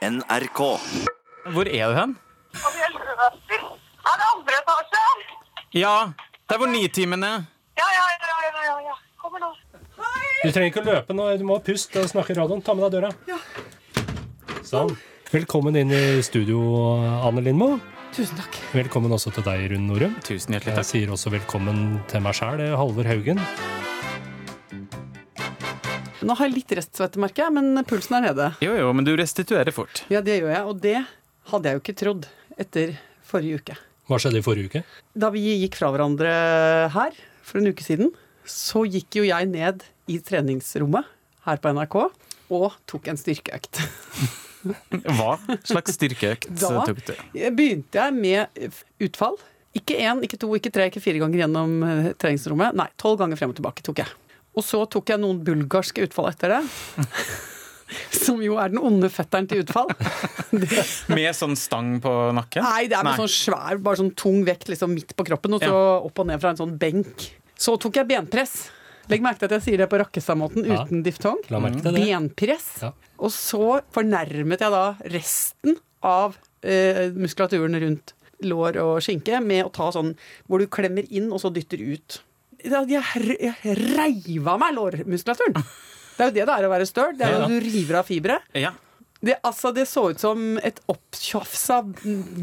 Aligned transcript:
NRK. 0.00 0.60
Hvor 1.52 1.68
er 1.68 1.90
du 1.90 1.94
hen? 1.98 2.14
Er. 2.56 2.94
Det 3.50 4.28
andre 4.32 4.54
etasje? 4.56 5.02
Ja, 5.76 6.12
der 6.48 6.56
hvor 6.56 6.70
Nitimen 6.72 7.22
er. 7.22 7.44
Ja, 7.76 7.88
ja, 7.96 8.06
ja, 8.08 8.38
ja, 8.46 8.62
ja, 8.64 8.76
ja. 8.88 8.96
Kommer 9.20 9.42
nå. 9.44 9.50
Du 10.40 10.48
trenger 10.48 10.70
ikke 10.70 10.80
å 10.80 10.86
løpe 10.88 11.16
nå, 11.16 11.26
du 11.36 11.44
må 11.44 11.58
puste 11.60 12.00
og 12.00 12.08
snakke 12.08 12.32
i 12.32 12.38
radioen. 12.38 12.64
Ta 12.64 12.72
med 12.72 12.86
deg 12.88 12.96
døra. 12.96 13.12
Sånn. 14.64 14.96
Velkommen 15.30 15.76
inn 15.76 15.92
i 15.92 16.22
studio, 16.24 16.62
Anne 17.20 17.44
Lindmo. 17.44 17.74
Tusen 18.16 18.40
takk. 18.40 18.56
Velkommen 18.72 19.12
også 19.12 19.34
til 19.36 19.44
deg, 19.46 19.68
Rune 19.74 19.84
Norum. 19.92 20.16
Tusen 20.24 20.56
hjertelig 20.56 20.80
Jeg 20.80 20.90
sier 20.94 21.12
også 21.12 21.36
velkommen 21.36 22.00
til 22.08 22.24
meg 22.24 22.40
sjæl, 22.40 22.64
Halvor 22.80 23.12
Haugen. 23.12 23.44
Nå 26.30 26.36
har 26.38 26.46
jeg 26.46 26.60
litt 26.60 26.72
restsvette, 26.78 27.18
merker 27.18 27.42
jeg, 27.42 27.52
men 27.56 27.80
pulsen 27.90 28.20
er 28.20 28.28
nede. 28.28 28.44
Jo, 28.62 28.76
jo, 28.78 28.90
men 28.94 29.02
du 29.02 29.10
restituerer 29.18 29.74
fort. 29.74 30.04
Ja, 30.14 30.20
det 30.22 30.36
gjør 30.38 30.52
jeg, 30.52 30.60
og 30.70 30.76
det 30.84 31.00
hadde 31.50 31.66
jeg 31.66 31.74
jo 31.74 31.80
ikke 31.82 31.94
trodd 31.98 32.28
etter 32.62 32.92
forrige 33.26 33.58
uke. 33.58 33.74
Hva 34.06 34.18
skjedde 34.22 34.38
i 34.38 34.44
forrige 34.46 34.70
uke? 34.70 34.82
Da 35.18 35.32
vi 35.34 35.42
gikk 35.64 35.80
fra 35.80 35.90
hverandre 35.90 36.30
her 36.94 37.18
for 37.42 37.58
en 37.58 37.72
uke 37.72 37.82
siden, 37.82 38.14
så 38.46 38.84
gikk 38.86 39.18
jo 39.18 39.26
jeg 39.26 39.50
ned 39.50 39.82
i 40.06 40.20
treningsrommet 40.22 41.10
her 41.48 41.58
på 41.58 41.74
NRK 41.74 41.98
og 41.98 42.78
tok 42.94 43.10
en 43.10 43.18
styrkeøkt. 43.18 43.82
Hva 45.18 45.34
slags 45.66 45.98
styrkeøkt 45.98 46.50
Da 46.62 46.84
tok 46.86 47.02
du? 47.10 47.14
Da 47.34 47.50
begynte 47.58 48.06
jeg 48.06 48.18
med 48.22 48.70
utfall. 49.02 49.34
Ikke 49.74 49.98
én, 49.98 50.22
ikke 50.22 50.38
to, 50.38 50.54
ikke 50.54 50.70
tre, 50.78 50.92
ikke 50.94 51.02
fire 51.02 51.18
ganger 51.26 51.42
gjennom 51.42 51.78
eh, 51.82 52.10
treningsrommet. 52.22 52.78
Nei, 52.78 52.90
tolv 53.02 53.18
ganger 53.18 53.38
frem 53.42 53.50
og 53.50 53.58
tilbake 53.58 53.82
tok 53.86 54.04
jeg. 54.06 54.18
Og 54.60 54.66
så 54.66 54.82
tok 54.92 55.08
jeg 55.14 55.22
noen 55.22 55.40
bulgarske 55.46 56.04
utfall 56.04 56.28
etter 56.34 56.52
det. 56.58 56.62
Som 58.20 58.38
jo 58.44 58.54
er 58.62 58.70
den 58.70 58.78
onde 58.86 59.08
fetteren 59.10 59.48
til 59.50 59.64
utfall. 59.64 59.88
Med 61.16 61.32
sånn 61.34 61.56
stang 61.58 61.96
på 62.04 62.12
nakken? 62.36 62.62
nei, 62.62 62.84
det 62.90 62.94
er 62.98 63.02
med 63.06 63.16
Nei. 63.16 63.20
sånn 63.24 63.32
svær, 63.34 63.80
bare 63.82 63.98
sånn 63.98 64.12
tung 64.18 64.44
vekt 64.46 64.68
liksom 64.70 64.92
midt 64.94 65.16
på 65.18 65.26
kroppen, 65.26 65.56
og 65.56 65.64
så 65.64 65.80
opp 66.06 66.20
og 66.22 66.28
ned 66.30 66.38
fra 66.42 66.52
en 66.52 66.60
sånn 66.60 66.76
benk. 66.78 67.24
Så 67.60 67.74
tok 67.82 67.98
jeg 67.98 68.06
benpress. 68.12 68.68
Legg 69.10 69.24
merke 69.26 69.42
til 69.42 69.48
at 69.50 69.56
jeg 69.58 69.64
sier 69.66 69.82
det 69.82 69.88
på 69.90 69.98
Rakkestad-måten 69.98 70.68
Ja. 70.70 70.84
uten 70.84 71.02
diftong. 71.02 71.40
La 71.50 71.58
merke 71.64 71.82
til 71.82 71.96
det. 71.98 72.04
Benpress. 72.06 72.68
Ja. 72.84 72.92
Og 73.18 73.32
så 73.34 73.80
fornærmet 73.96 74.62
jeg 74.62 74.70
da 74.76 74.84
resten 75.10 75.80
av 76.06 76.38
eh, 76.62 77.08
muskulaturen 77.16 77.74
rundt 77.82 78.14
lår 78.46 78.78
og 78.80 79.02
skinke 79.04 79.42
med 79.44 79.66
å 79.66 79.72
ta 79.74 79.90
sånn 79.92 80.14
hvor 80.46 80.62
du 80.62 80.68
klemmer 80.70 81.04
inn 81.10 81.26
og 81.34 81.42
så 81.42 81.50
dytter 81.52 81.82
ut. 81.90 82.20
Jeg, 82.64 83.38
jeg 83.40 83.76
reiv 83.96 84.48
av 84.52 84.60
meg 84.60 84.74
lårmuskulaturen. 84.76 85.56
Det 86.16 86.24
er 86.26 86.30
jo 86.30 86.34
det 86.36 86.46
det 86.46 86.54
er 86.58 86.66
å 86.68 86.70
være 86.72 86.86
støl. 86.88 87.14
Det 87.16 87.26
er 87.26 87.34
jo 87.36 87.42
at 87.46 87.52
du 87.52 87.60
river 87.64 88.00
av 88.02 88.08
fibre. 88.08 88.40
Ja. 88.58 88.72
Det, 89.20 89.34
altså, 89.44 89.68
det 89.76 89.84
så 89.88 90.06
ut 90.14 90.20
som 90.20 90.56
et 90.64 90.78
opptjafsa 90.88 91.82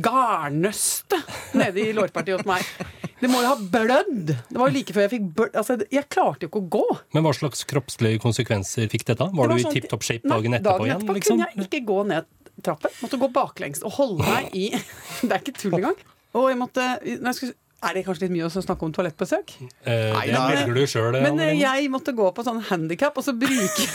garnnøste 0.06 1.18
nede 1.58 1.82
i 1.82 1.94
lårpartiet 1.96 2.38
hos 2.40 2.48
meg. 2.50 2.66
Det 3.18 3.30
må 3.34 3.40
jo 3.42 3.50
ha 3.50 3.56
blødd! 3.58 4.28
Det 4.50 4.60
var 4.62 4.70
jo 4.70 4.76
like 4.76 4.94
før 4.94 5.08
jeg 5.08 5.12
fikk 5.16 5.24
blødd 5.40 5.56
Altså, 5.58 5.78
jeg 5.90 6.06
klarte 6.14 6.46
jo 6.46 6.52
ikke 6.52 6.62
å 6.62 6.68
gå. 6.76 6.84
Men 7.18 7.26
hva 7.26 7.32
slags 7.34 7.64
kroppslige 7.70 8.22
konsekvenser 8.22 8.90
fikk 8.94 9.08
dette? 9.10 9.26
Var, 9.34 9.50
Det 9.50 9.56
du 9.58 9.62
i 9.62 9.66
sånn- 9.66 9.74
tipp 9.80 9.88
topp 9.90 10.06
shape 10.06 10.30
dagen 10.30 10.54
etterpå 10.54 10.70
dagen 10.78 10.86
igjen? 10.86 11.00
etterpå 11.02 11.16
Liksom? 11.18 11.40
kunne 11.42 11.48
jeg 11.56 11.66
ikke 11.66 11.82
gå 11.90 11.98
ned 12.12 12.30
trappen. 12.66 12.94
Måtte 13.02 13.20
gå 13.24 13.32
baklengs 13.34 13.82
og 13.86 13.92
holde 13.98 14.28
meg 14.30 14.54
i 14.54 14.68
Det 15.26 15.32
er 15.34 15.42
ikke 15.42 15.58
tull 15.58 15.80
engang. 15.80 15.98
Og 16.38 16.50
jeg 16.52 16.60
måtte 16.62 16.86
når 17.02 17.32
jeg 17.32 17.40
skulle, 17.40 17.58
Er 17.86 17.94
det 17.94 18.02
kanskje 18.08 18.26
litt 18.26 18.34
mye 18.34 18.48
å 18.48 18.50
snakke 18.50 18.88
om 18.88 18.94
toalettbesøk? 18.96 19.52
Eh, 19.86 20.14
Nei, 20.16 20.24
det 20.32 20.40
velger 20.42 20.74
du 20.74 20.86
sjøl, 20.90 21.14
Men 21.22 21.38
eh, 21.44 21.52
jeg 21.60 21.92
måtte 21.94 22.10
gå 22.18 22.32
på 22.34 22.42
sånn 22.48 22.64
handikap, 22.72 23.14
og 23.20 23.24
så 23.28 23.36
bruke 23.42 23.86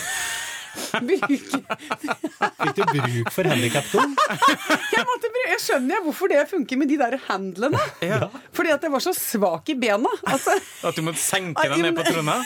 Fikk 0.72 2.77
du 2.78 2.83
bruk 2.86 3.33
for 3.34 3.44
handikapstol? 3.50 4.14
Jeg, 4.92 5.05
jeg 5.53 5.60
skjønner 5.60 5.97
jeg 5.97 6.03
hvorfor 6.06 6.30
det 6.33 6.44
funker 6.48 6.78
med 6.80 6.88
de 6.88 6.97
der 7.00 7.16
handlene. 7.27 7.80
Ja. 8.05 8.28
Fordi 8.56 8.70
at 8.72 8.84
jeg 8.86 8.92
var 8.92 9.03
så 9.05 9.12
svak 9.16 9.69
i 9.72 9.75
bena. 9.78 10.08
Altså, 10.30 10.55
At 10.86 10.97
du 10.97 11.03
måtte 11.05 11.20
senke 11.20 11.64
deg 11.69 11.82
ned 11.82 11.97
på 11.99 12.04
trona? 12.06 12.37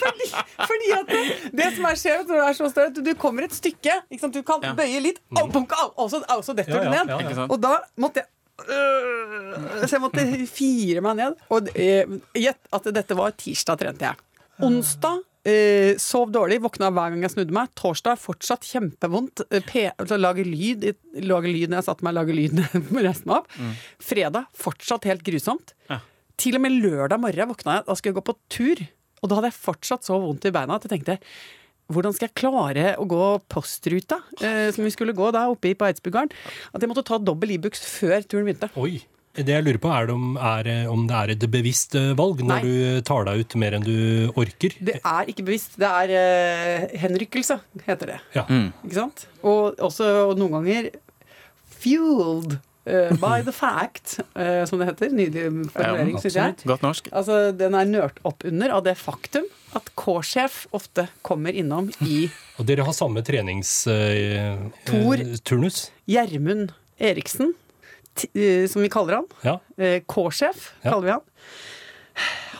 fordi, 0.00 0.28
fordi 0.58 0.90
at 0.96 1.10
det, 1.12 1.22
det 1.60 1.68
som 1.76 1.86
er 1.90 1.98
skjevt 2.00 2.30
når 2.30 2.40
du 2.40 2.44
er 2.48 2.56
så 2.58 2.70
større, 2.72 2.90
at 2.94 3.00
du 3.06 3.12
kommer 3.20 3.46
et 3.46 3.54
stykke. 3.56 3.94
Ikke 4.08 4.22
sant? 4.24 4.34
Du 4.36 4.42
kan 4.46 4.64
Ja. 4.64 4.72
bøye 4.78 5.02
litt, 5.04 5.20
og 5.36 6.08
så, 6.10 6.54
detter 6.56 6.86
du 6.86 6.90
ned. 6.94 7.44
Og 7.48 7.58
da 7.62 7.76
måtte 8.00 8.22
jeg 8.24 8.30
Så 8.64 9.96
jeg 9.96 10.02
måtte 10.02 10.24
fire 10.50 11.02
meg 11.04 11.18
ned. 11.20 11.38
Og 11.54 11.70
eh, 11.74 12.18
gjett 12.38 12.74
at 12.74 12.90
dette 12.94 13.16
var 13.18 13.34
tirsdag, 13.38 13.80
trente 13.80 14.06
jeg. 14.06 14.20
Onsdag 14.64 15.22
eh, 15.48 15.96
sov 16.00 16.30
dårlig, 16.34 16.60
våkna 16.64 16.90
hver 16.94 17.12
gang 17.12 17.24
jeg 17.26 17.34
snudde 17.34 17.56
meg. 17.56 17.72
Torsdag 17.78 18.20
fortsatt 18.22 18.66
kjempevondt. 18.68 19.44
lager 19.50 19.66
P 19.68 19.86
altså, 19.90 20.18
lage 20.20 20.46
lyd 20.46 20.86
lage 21.24 21.50
lyd 21.50 21.72
når 21.72 21.82
jeg 21.82 21.88
satte 21.90 22.06
meg, 22.06 22.16
lage 22.16 22.36
lyd 22.36 22.56
når 22.60 22.74
jeg 22.74 22.84
meg 23.30 23.42
opp. 23.42 23.58
Fredag 24.02 24.50
fortsatt 24.58 25.08
helt 25.10 25.26
grusomt. 25.26 25.74
Ja. 25.90 26.00
Til 26.40 26.58
og 26.58 26.64
med 26.64 26.78
lørdag 26.82 27.20
morgen 27.22 27.52
våkna 27.52 27.78
jeg, 27.78 27.88
da 27.88 27.98
skulle 27.98 28.14
jeg 28.14 28.20
gå 28.20 28.28
på 28.30 28.38
tur. 28.52 28.86
Og 29.22 29.30
da 29.30 29.38
hadde 29.38 29.52
jeg 29.52 29.62
fortsatt 29.62 30.06
så 30.06 30.18
vondt 30.20 30.48
i 30.48 30.54
beina 30.54 30.78
at 30.78 30.86
jeg 30.86 30.96
tenkte 30.96 31.18
hvordan 31.92 32.14
skal 32.16 32.28
jeg 32.28 32.36
klare 32.40 32.92
å 33.00 33.06
gå 33.08 33.24
postruta, 33.52 34.20
eh, 34.40 34.70
som 34.74 34.86
vi 34.86 34.92
skulle 34.94 35.16
gå 35.16 35.32
da 35.34 35.46
oppe 35.52 35.74
på 35.76 35.88
Eidsbugarden? 35.88 36.32
At 36.72 36.80
jeg 36.80 36.90
måtte 36.90 37.04
ta 37.06 37.18
dobbel 37.20 37.56
Ibux 37.58 37.82
før 37.84 38.24
turen 38.24 38.48
begynte. 38.48 38.70
Oi. 38.80 39.02
Det 39.34 39.50
jeg 39.50 39.64
lurer 39.66 39.80
på, 39.82 39.90
er 39.90 40.06
det 40.06 40.14
om, 40.14 40.36
er, 40.38 40.68
eh, 40.70 40.90
om 40.90 41.08
det 41.10 41.14
er 41.18 41.30
et 41.32 41.44
bevisst 41.50 41.96
eh, 41.98 42.12
valg 42.14 42.38
når 42.38 42.52
Nei. 42.52 42.58
du 42.62 43.06
tar 43.08 43.24
deg 43.26 43.40
ut 43.42 43.56
mer 43.58 43.74
enn 43.74 43.82
du 43.86 43.96
orker? 44.38 44.76
Det 44.78 45.00
er 45.00 45.32
ikke 45.32 45.46
bevisst. 45.48 45.74
Det 45.82 45.88
er 45.90 46.12
eh, 46.14 46.84
henrykkelse, 47.02 47.56
heter 47.82 48.12
det. 48.12 48.20
Ja. 48.36 48.44
Ikke 48.46 49.00
sant? 49.00 49.26
Og 49.42 49.74
også 49.82 50.36
noen 50.38 50.54
ganger 50.60 50.92
fueled 51.82 52.60
eh, 52.86 53.10
by 53.20 53.42
the 53.46 53.52
fact, 53.52 54.18
uh, 54.36 54.64
som 54.68 54.78
det 54.80 54.86
heter. 54.90 55.08
Nydelig 55.14 55.70
formulering, 55.72 56.18
syns 56.22 56.36
jeg. 56.38 56.54
Godt 56.68 56.82
norsk. 56.84 57.08
Altså, 57.12 57.38
Den 57.56 57.74
er 57.78 57.84
nørt 57.88 58.18
opp 58.24 58.44
under 58.44 58.70
av 58.76 58.84
det 58.86 58.96
faktum 59.00 59.44
at 59.74 59.88
K-sjef 59.98 60.66
ofte 60.76 61.08
kommer 61.26 61.52
innom 61.56 61.88
i 62.06 62.28
Og 62.60 62.66
dere 62.68 62.84
har 62.86 62.94
samme 62.94 63.22
treningsturnus? 63.26 65.78
Eh. 65.88 65.92
Gjermund 66.14 66.72
Eriksen, 67.00 67.54
som 68.70 68.82
vi 68.84 68.88
kaller 68.92 69.14
han. 69.20 69.26
Ja. 69.42 69.56
K-sjef, 70.06 70.72
Ja. 70.84 70.90
kaller 70.92 71.06
vi 71.08 71.14
han. 71.16 71.24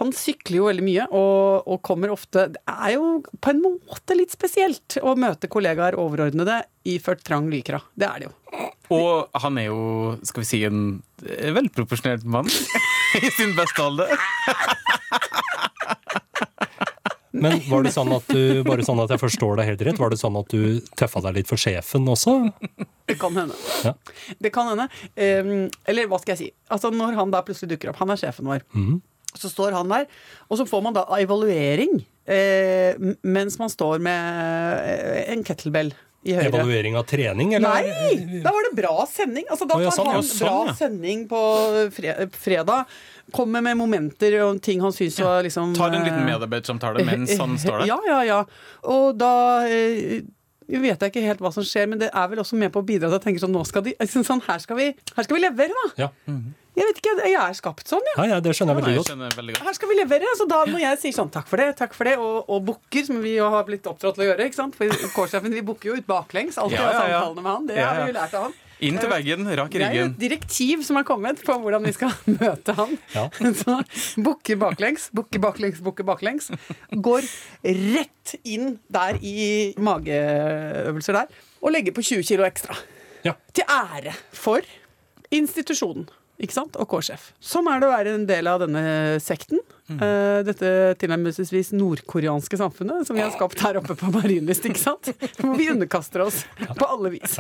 Han 0.01 0.11
sykler 0.17 0.57
jo 0.59 0.65
veldig 0.67 0.83
mye, 0.85 1.05
og, 1.15 1.69
og 1.71 1.79
kommer 1.87 2.11
ofte 2.11 2.49
Det 2.57 2.63
er 2.67 2.97
jo 2.97 3.21
på 3.41 3.53
en 3.53 3.61
måte 3.63 4.17
litt 4.19 4.33
spesielt 4.35 4.97
å 5.07 5.13
møte 5.15 5.47
kollegaer 5.53 5.95
overordnede 6.01 6.63
iført 6.91 7.23
trang 7.25 7.47
lykra. 7.53 7.79
Det 7.95 8.09
er 8.09 8.25
det 8.25 8.29
jo. 8.31 8.35
Og 8.95 9.39
han 9.45 9.59
er 9.63 9.69
jo, 9.71 9.79
skal 10.27 10.43
vi 10.45 10.49
si, 10.51 10.61
en 10.67 10.83
velproporsjonert 11.55 12.27
mann 12.27 12.51
i 13.23 13.31
sin 13.39 13.55
beste 13.57 13.87
alder. 13.87 14.11
Men 17.35 17.59
var 17.67 17.83
det 17.83 17.91
sånn 17.95 18.13
at 18.15 18.29
du, 18.31 18.61
bare 18.67 18.85
sånn 18.87 19.01
at 19.03 19.11
jeg 19.11 19.19
forstår 19.21 19.57
deg 19.59 19.67
helt 19.73 19.81
rett, 19.89 19.99
var 19.99 20.13
det 20.13 20.19
sånn 20.21 20.37
at 20.39 20.53
du 20.55 20.79
tøffa 20.99 21.23
deg 21.25 21.41
litt 21.41 21.49
for 21.51 21.59
sjefen 21.61 22.07
også? 22.11 22.37
Det 23.11 23.17
kan 23.21 23.35
hende. 23.37 23.57
Ja. 23.83 23.93
Det 24.39 24.53
kan 24.55 24.71
hende. 24.71 24.87
Ehm, 25.19 25.67
eller 25.91 26.07
hva 26.11 26.21
skal 26.23 26.37
jeg 26.37 26.41
si. 26.45 26.53
Altså 26.73 26.93
Når 26.95 27.19
han 27.19 27.35
da 27.35 27.43
plutselig 27.47 27.75
dukker 27.75 27.91
opp, 27.91 27.99
han 28.05 28.15
er 28.15 28.21
sjefen 28.23 28.47
vår, 28.51 28.63
Mhm. 28.75 29.03
Så 29.39 29.51
står 29.51 29.75
han 29.77 29.91
der, 29.93 30.09
og 30.49 30.61
så 30.61 30.67
får 30.69 30.83
man 30.85 30.97
da 30.97 31.05
evaluering 31.19 32.01
eh, 32.31 32.99
mens 33.23 33.59
man 33.61 33.73
står 33.73 34.03
med 34.05 34.83
eh, 34.85 35.33
en 35.35 35.45
kettlebell 35.47 35.93
i 36.25 36.37
høyre. 36.39 36.49
Evaluering 36.49 36.95
av 36.97 37.05
trening, 37.09 37.53
eller? 37.59 37.85
Nei! 37.85 38.41
Da 38.45 38.53
var 38.55 38.69
det 38.69 38.77
bra 38.79 38.95
sending. 39.11 39.45
Altså, 39.51 39.67
da 39.69 39.77
tar 39.77 39.93
sånn, 39.93 40.09
han 40.09 40.23
sånn, 40.25 40.47
bra 40.47 40.61
ja. 40.71 40.77
sending 40.79 41.27
på 41.29 41.41
fredag. 42.33 42.95
Kommer 43.35 43.65
med 43.65 43.77
momenter 43.81 44.39
og 44.45 44.63
ting 44.65 44.81
han 44.85 44.93
syns 44.93 45.19
var 45.21 45.45
liksom 45.45 45.73
Tar 45.77 45.93
en 45.93 46.07
liten 46.07 46.23
eh, 46.23 46.31
medarbeidersamtale 46.33 47.05
mens 47.05 47.35
han 47.41 47.59
står 47.61 47.83
der. 47.83 47.93
Ja, 47.93 48.01
ja, 48.09 48.23
ja. 48.31 48.41
Og 48.95 49.21
da 49.21 49.35
jeg 50.65 50.81
vet 50.81 51.03
jeg 51.03 51.13
ikke 51.13 51.25
helt 51.27 51.45
hva 51.45 51.53
som 51.53 51.65
skjer, 51.67 51.91
men 51.93 52.01
det 52.01 52.09
er 52.09 52.29
vel 52.33 52.41
også 52.41 52.57
med 52.57 52.73
på 52.73 52.81
å 52.81 52.87
bidra 52.89 53.11
til 53.11 53.19
at 53.19 53.21
jeg 53.21 53.27
tenker 53.29 53.45
sånn, 53.45 53.53
nå 53.53 53.65
skal 53.69 53.85
de, 53.85 53.93
sånn 54.09 54.41
her, 54.47 54.63
skal 54.65 54.79
vi, 54.81 54.87
her 54.97 55.27
skal 55.27 55.37
vi 55.37 55.43
levere, 55.45 55.77
da. 55.77 56.07
Ja. 56.07 56.37
Jeg 56.75 56.89
vet 56.89 56.97
ikke, 56.99 57.13
jeg 57.31 57.37
er 57.39 57.53
skapt 57.55 57.87
sånn, 57.91 58.03
jeg. 58.09 58.17
Ja, 58.19 58.25
ja, 58.35 58.39
det 58.43 58.51
skjønner 58.59 58.75
jeg 58.75 58.81
veldig 58.83 58.93
jeg 58.95 58.99
godt. 58.99 59.11
skjønner 59.13 59.37
veldig 59.39 59.55
godt. 59.55 59.67
Her 59.69 59.77
skal 59.79 59.89
vi 59.93 59.97
levere. 60.01 60.33
Så 60.41 60.47
da 60.51 60.59
når 60.67 60.81
jeg 60.83 60.99
sier 61.05 61.15
sånn 61.21 61.31
takk 61.31 61.47
for 61.47 61.63
det, 61.63 61.69
takk 61.79 61.95
for 61.95 62.11
det, 62.11 62.17
og, 62.19 62.49
og 62.51 62.65
booker, 62.67 63.05
som 63.07 63.21
vi 63.23 63.37
jo 63.37 63.47
har 63.53 63.63
blitt 63.69 63.87
oppdratt 63.87 64.17
til 64.19 64.25
å 64.25 64.29
gjøre, 64.33 64.49
ikke 64.51 64.59
sant. 64.59 64.75
For 64.81 64.91
K-sjefen, 65.15 65.55
vi 65.55 65.63
booker 65.63 65.93
jo 65.93 65.99
ut 66.03 66.09
baklengs, 66.09 66.59
alltid 66.59 66.81
Ja, 66.81 66.89
ja, 66.91 67.05
ja. 67.13 67.21
samtalene 67.23 67.45
med 67.47 67.53
han. 67.53 67.67
Det 67.71 67.79
Ja, 67.79 67.87
har 67.93 68.01
vi 68.03 68.11
jo 68.11 68.17
lært 68.19 68.35
av 68.41 68.47
han. 68.49 68.57
Inn 68.85 68.99
til 68.99 69.09
veggen, 69.09 69.47
rak 69.57 69.77
i 69.77 69.79
Det 69.79 69.87
er 69.87 69.95
jo 70.01 70.07
et 70.11 70.17
direktiv 70.19 70.83
som 70.85 70.99
er 70.99 71.05
kommet 71.07 71.39
på 71.47 71.55
hvordan 71.63 71.85
vi 71.87 71.93
skal 71.95 72.11
møte 72.43 72.75
han. 72.77 72.97
Ja. 73.15 73.29
Så 73.63 73.77
bukker 74.27 74.59
baklengs, 74.61 75.07
bukker 75.15 75.41
baklengs, 75.47 75.79
bukker 75.87 76.05
baklengs. 76.11 76.51
Går 76.91 77.23
rett 77.95 78.35
inn 78.43 78.75
der 78.93 79.23
i 79.23 79.73
mageøvelser 79.79 81.21
der, 81.23 81.31
og 81.63 81.73
legger 81.73 81.95
på 81.97 82.03
20 82.05 82.27
kilo 82.29 82.45
ekstra. 82.51 82.77
Ja. 83.25 83.37
Til 83.57 83.65
ære 83.71 84.13
for 84.37 84.67
institusjonen. 85.33 86.11
Ikke 86.45 86.57
sant? 86.57 86.77
Og 86.81 86.89
K-sjef. 86.91 87.31
Sånn 87.43 87.69
er 87.73 87.81
det 87.81 87.89
å 87.89 87.95
være 87.95 88.15
en 88.19 88.27
del 88.29 88.49
av 88.51 88.61
denne 88.63 88.85
sekten. 89.23 89.63
Eh, 89.93 90.41
dette 90.47 90.69
tilnærmelsesvis 91.01 91.75
nordkoreanske 91.77 92.57
samfunnet 92.61 93.09
som 93.09 93.17
vi 93.17 93.25
har 93.25 93.33
skapt 93.35 93.61
her 93.65 93.77
oppe 93.81 93.97
på 94.01 94.09
Marienlyst, 94.15 94.65
ikke 94.69 94.81
sant? 94.81 95.11
Hvor 95.41 95.57
vi 95.59 95.69
underkaster 95.73 96.25
oss 96.25 96.43
på 96.57 96.89
alle 96.89 97.15
vis. 97.17 97.37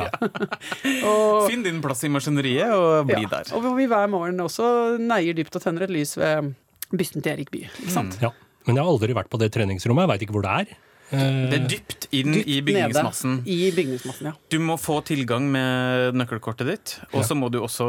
og, 1.08 1.46
Finn 1.48 1.64
din 1.64 1.80
plass 1.84 2.04
i 2.04 2.12
maskineriet 2.12 2.72
og 2.76 3.08
bli 3.08 3.22
ja, 3.24 3.30
der. 3.38 3.52
og 3.56 3.64
hvor 3.64 3.76
vi 3.78 3.88
hver 3.90 4.10
morgen 4.12 4.44
også 4.44 4.66
neier 5.00 5.36
dypt 5.36 5.56
og 5.56 5.64
tenner 5.64 5.86
et 5.86 5.94
lys 5.94 6.16
ved 6.20 6.52
bysten 6.94 7.24
til 7.24 7.32
Erik 7.32 7.52
Bye, 7.54 7.72
ikke 7.80 7.96
sant? 7.96 8.18
Ja. 8.22 8.34
Men 8.64 8.78
jeg 8.78 8.84
har 8.86 8.92
aldri 8.94 9.16
vært 9.16 9.28
på 9.32 9.40
det 9.40 9.50
treningsrommet. 9.52 10.06
Jeg 10.06 10.12
veit 10.12 10.22
ikke 10.24 10.36
hvor 10.38 10.44
det 10.44 10.52
er. 10.64 10.76
Eh, 11.12 11.50
Det 11.50 11.58
er 11.58 11.66
dypt 11.68 12.06
inn 12.14 12.32
Dypt 12.32 12.48
i 12.48 12.60
bygningsmassen. 12.64 13.36
Nede 13.42 13.50
I 13.52 13.72
bygningsmassen, 13.76 14.28
ja. 14.30 14.32
Du 14.50 14.58
må 14.62 14.76
få 14.80 15.00
tilgang 15.06 15.46
med 15.52 16.16
nøkkelkortet 16.16 16.70
ditt, 16.70 16.94
og 17.12 17.26
så 17.26 17.36
må 17.36 17.50
du 17.52 17.60
også 17.60 17.86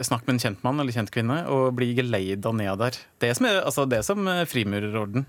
snakke 0.00 0.28
med 0.28 0.36
en 0.36 0.42
kjent 0.46 0.64
mann 0.66 0.80
eller 0.80 0.94
kjent 0.94 1.12
kvinne 1.14 1.42
og 1.50 1.74
bli 1.78 1.92
geleida 1.98 2.54
ned 2.56 2.80
der. 2.80 2.98
Det 3.20 3.30
er 3.30 3.38
som, 3.38 3.48
er, 3.50 3.60
altså, 3.62 3.86
det 3.90 4.00
er 4.00 4.06
som 4.06 4.26
eh, 4.30 4.44
frimurerorden. 4.48 5.26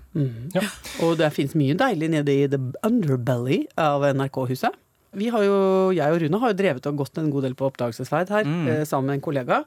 Og 1.04 1.16
det 1.20 1.32
fins 1.36 1.56
mye 1.58 1.76
deilig 1.78 2.12
nede 2.16 2.32
i 2.34 2.46
the 2.50 2.60
underbelly 2.86 3.64
av 3.76 4.06
NRK-huset. 4.16 4.82
Vi 5.16 5.30
har 5.32 5.44
jo, 5.46 5.58
Jeg 5.96 6.12
og 6.12 6.20
Rune 6.20 6.38
har 6.42 6.52
jo 6.52 6.58
drevet 6.58 6.86
og 6.90 6.98
gått 7.00 7.18
en 7.20 7.30
god 7.32 7.46
del 7.46 7.54
på 7.56 7.70
oppdagelsesferd 7.70 8.32
her, 8.34 8.44
mm. 8.44 8.66
sammen 8.84 9.12
med 9.12 9.20
en 9.20 9.24
kollega. 9.24 9.62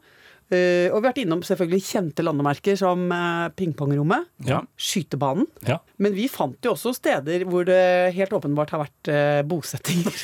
Eh, 0.50 0.88
og 0.90 0.96
vi 0.98 1.06
har 1.06 1.12
vært 1.12 1.20
innom 1.22 1.44
selvfølgelig 1.46 1.84
kjente 1.86 2.24
landemerker 2.26 2.78
som 2.80 3.04
uh, 3.14 3.50
pingpongrommet, 3.54 4.26
Ja. 4.50 4.64
skytebanen. 4.82 5.46
ja. 5.68 5.78
Men 6.02 6.16
vi 6.16 6.26
fant 6.32 6.58
jo 6.66 6.74
også 6.74 6.96
steder 6.98 7.46
hvor 7.46 7.68
det 7.70 8.14
helt 8.16 8.34
åpenbart 8.34 8.74
har 8.74 8.82
vært 8.88 9.12
uh, 9.14 9.42
bosettinger. 9.46 10.16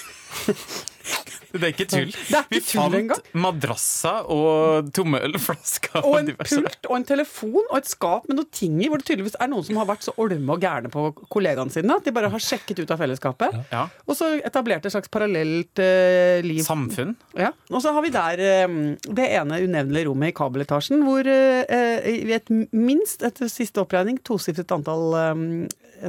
Det 1.55 1.67
er 1.67 1.73
ikke 1.73 1.87
tull. 1.89 2.11
Det 2.11 2.37
er 2.37 2.45
ikke 2.45 2.55
Vi 2.55 2.61
tull 2.67 2.95
fant 2.95 3.29
madrassa 3.45 4.13
og 4.31 4.89
tomme 4.95 5.21
ølflasker. 5.25 6.01
Og 6.03 6.17
en 6.19 6.31
pult 6.35 6.89
og 6.89 6.95
en 6.97 7.07
telefon 7.07 7.61
og 7.63 7.77
et 7.79 7.89
skap 7.89 8.27
med 8.29 8.39
noen 8.39 8.51
ting 8.53 8.77
i, 8.81 8.89
hvor 8.91 9.01
det 9.01 9.07
tydeligvis 9.09 9.37
er 9.39 9.51
noen 9.51 9.65
som 9.67 9.79
har 9.79 9.89
vært 9.89 10.05
så 10.07 10.15
olme 10.21 10.55
og 10.55 10.63
gærne 10.63 10.91
på 10.93 11.07
kollegaene 11.31 11.73
sine 11.73 11.95
at 11.95 12.07
de 12.07 12.13
bare 12.15 12.31
har 12.33 12.43
sjekket 12.43 12.81
ut 12.83 12.93
av 12.93 13.01
fellesskapet. 13.01 13.55
Ja. 13.71 13.85
Og 14.05 14.19
så 14.19 14.33
etablert 14.45 14.85
et 14.85 14.95
slags 14.95 15.11
parallelt 15.11 15.81
uh, 15.81 16.43
liv. 16.45 16.61
Samfunn. 16.65 17.15
Ja. 17.39 17.53
Og 17.71 17.83
så 17.83 17.93
har 17.95 18.05
vi 18.05 18.13
der 18.15 18.43
uh, 18.67 18.77
det 19.05 19.29
ene 19.39 19.61
unevnelige 19.63 20.09
rommet 20.09 20.33
i 20.33 20.37
kabeletasjen, 20.37 21.05
hvor 21.07 21.25
uh, 21.25 22.11
i 22.11 22.35
et 22.35 22.51
minst 22.75 23.25
etter 23.25 23.51
siste 23.51 23.81
oppregning 23.83 24.19
tosifret 24.25 24.71
antall 24.75 25.15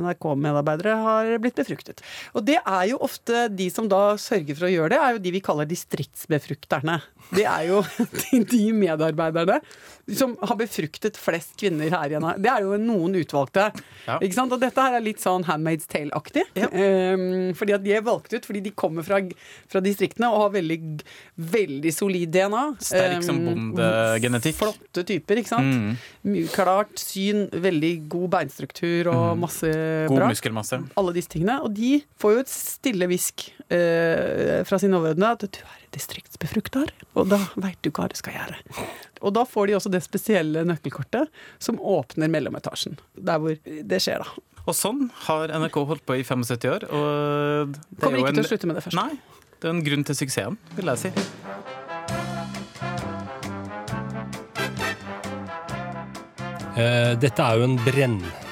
NRK-medarbeidere 0.01 0.95
har 1.03 1.33
blitt 1.43 1.59
befruktet. 1.59 2.03
Og 2.37 2.45
det 2.47 2.59
er 2.61 2.85
jo 2.91 3.01
ofte 3.07 3.47
de 3.53 3.69
som 3.73 3.89
da 3.91 4.17
sørger 4.21 4.59
for 4.59 4.69
å 4.69 4.73
gjøre 4.73 4.95
det, 4.95 5.01
er 5.03 5.17
jo 5.17 5.23
de 5.27 5.35
vi 5.37 5.43
kaller 5.45 5.69
distriktsbefrukterne. 5.71 7.01
Det 7.35 7.47
er 7.49 7.69
jo 7.71 7.83
de, 8.23 8.43
de 8.47 8.63
medarbeiderne 8.77 9.61
som 10.15 10.37
har 10.39 10.55
befruktet 10.61 11.17
flest 11.19 11.57
kvinner 11.59 11.91
her 11.91 12.13
igjen. 12.13 12.27
Det 12.39 12.51
er 12.53 12.63
jo 12.63 12.77
noen 12.79 13.17
utvalgte. 13.19 13.65
Ja. 14.07 14.21
Ikke 14.23 14.37
sant? 14.39 14.55
Og 14.55 14.63
dette 14.63 14.79
her 14.79 14.95
er 15.01 15.03
litt 15.03 15.23
sånn 15.23 15.43
Handmaid's 15.49 15.89
Tale-aktig. 15.91 16.45
Ehm, 16.69 17.51
fordi 17.59 17.75
at 17.75 17.83
de 17.83 17.97
er 17.97 18.05
valgt 18.07 18.37
ut 18.37 18.47
fordi 18.47 18.63
de 18.69 18.71
kommer 18.79 19.03
fra, 19.07 19.19
fra 19.67 19.83
distriktene 19.83 20.31
og 20.31 20.45
har 20.45 20.53
veldig, 20.61 20.79
veldig 21.57 21.93
solid 21.95 22.31
DNA. 22.37 22.65
Sterk 22.87 23.27
som 23.27 23.41
Ehm, 23.43 23.73
bondegenetikk. 23.75 24.57
Flotte 24.61 25.03
typer, 25.11 25.43
ikke 25.43 25.53
sant. 25.57 25.99
Mm. 26.23 26.39
Klart 26.55 27.03
syn, 27.03 27.47
veldig 27.51 27.93
god 28.13 28.31
beinstruktur 28.39 29.11
og 29.13 29.27
masse 29.43 29.67
Mm. 29.67 29.75
God 30.11 30.19
bra. 30.21 30.29
muskelmasse. 30.33 30.79
Alle 31.01 31.15
disse 31.17 31.31
tingene. 31.33 31.59
Og 31.67 31.75
de 31.77 31.99
får 32.21 32.35
jo 32.37 32.43
et 32.45 32.53
stille 32.53 33.09
hvisk 33.11 33.47
eh, 33.73 34.63
fra 34.69 34.79
sine 34.83 34.99
overordnede 34.99 35.33
at 35.39 35.47
du 35.59 35.61
er 35.63 35.85
distriktsbefruktar, 35.97 36.91
og 37.17 37.31
da 37.31 37.39
veit 37.57 37.79
du 37.87 37.89
hva 37.97 38.09
du 38.13 38.17
skal 38.19 38.35
gjøre. 38.37 38.59
Og 39.25 39.33
da 39.37 39.47
får 39.49 39.71
de 39.71 39.77
også 39.79 39.93
det 39.95 40.03
spesielle 40.05 40.67
nøkkelkortet 40.69 41.31
som 41.63 41.79
åpner 41.81 42.29
mellometasjen. 42.33 42.99
Der 43.17 43.41
hvor 43.41 43.57
det 43.65 44.03
skjer, 44.05 44.21
da. 44.27 44.45
Og 44.67 44.75
sånn 44.75 45.07
har 45.29 45.53
NRK 45.55 45.79
holdt 45.93 46.05
på 46.09 46.19
i 46.19 46.25
75 46.27 46.69
år. 46.73 46.89
Og 46.91 47.73
det 47.77 48.03
Kommer 48.03 48.19
er 48.19 48.25
ikke 48.25 48.35
en, 48.35 48.41
til 48.41 48.45
å 48.49 48.51
slutte 48.51 48.71
med 48.73 48.81
det 48.81 48.85
først. 48.89 48.99
Nei, 48.99 49.13
det 49.63 49.71
er 49.71 49.77
en 49.77 49.85
grunn 49.87 50.05
til 50.11 50.19
suksessen, 50.19 50.59
vil 50.77 50.93
jeg 50.93 51.07
si. 51.07 51.15
Eh, 56.77 57.13
Dette 57.21 57.41
er 57.47 57.61
jo 57.61 57.69
en 57.71 57.79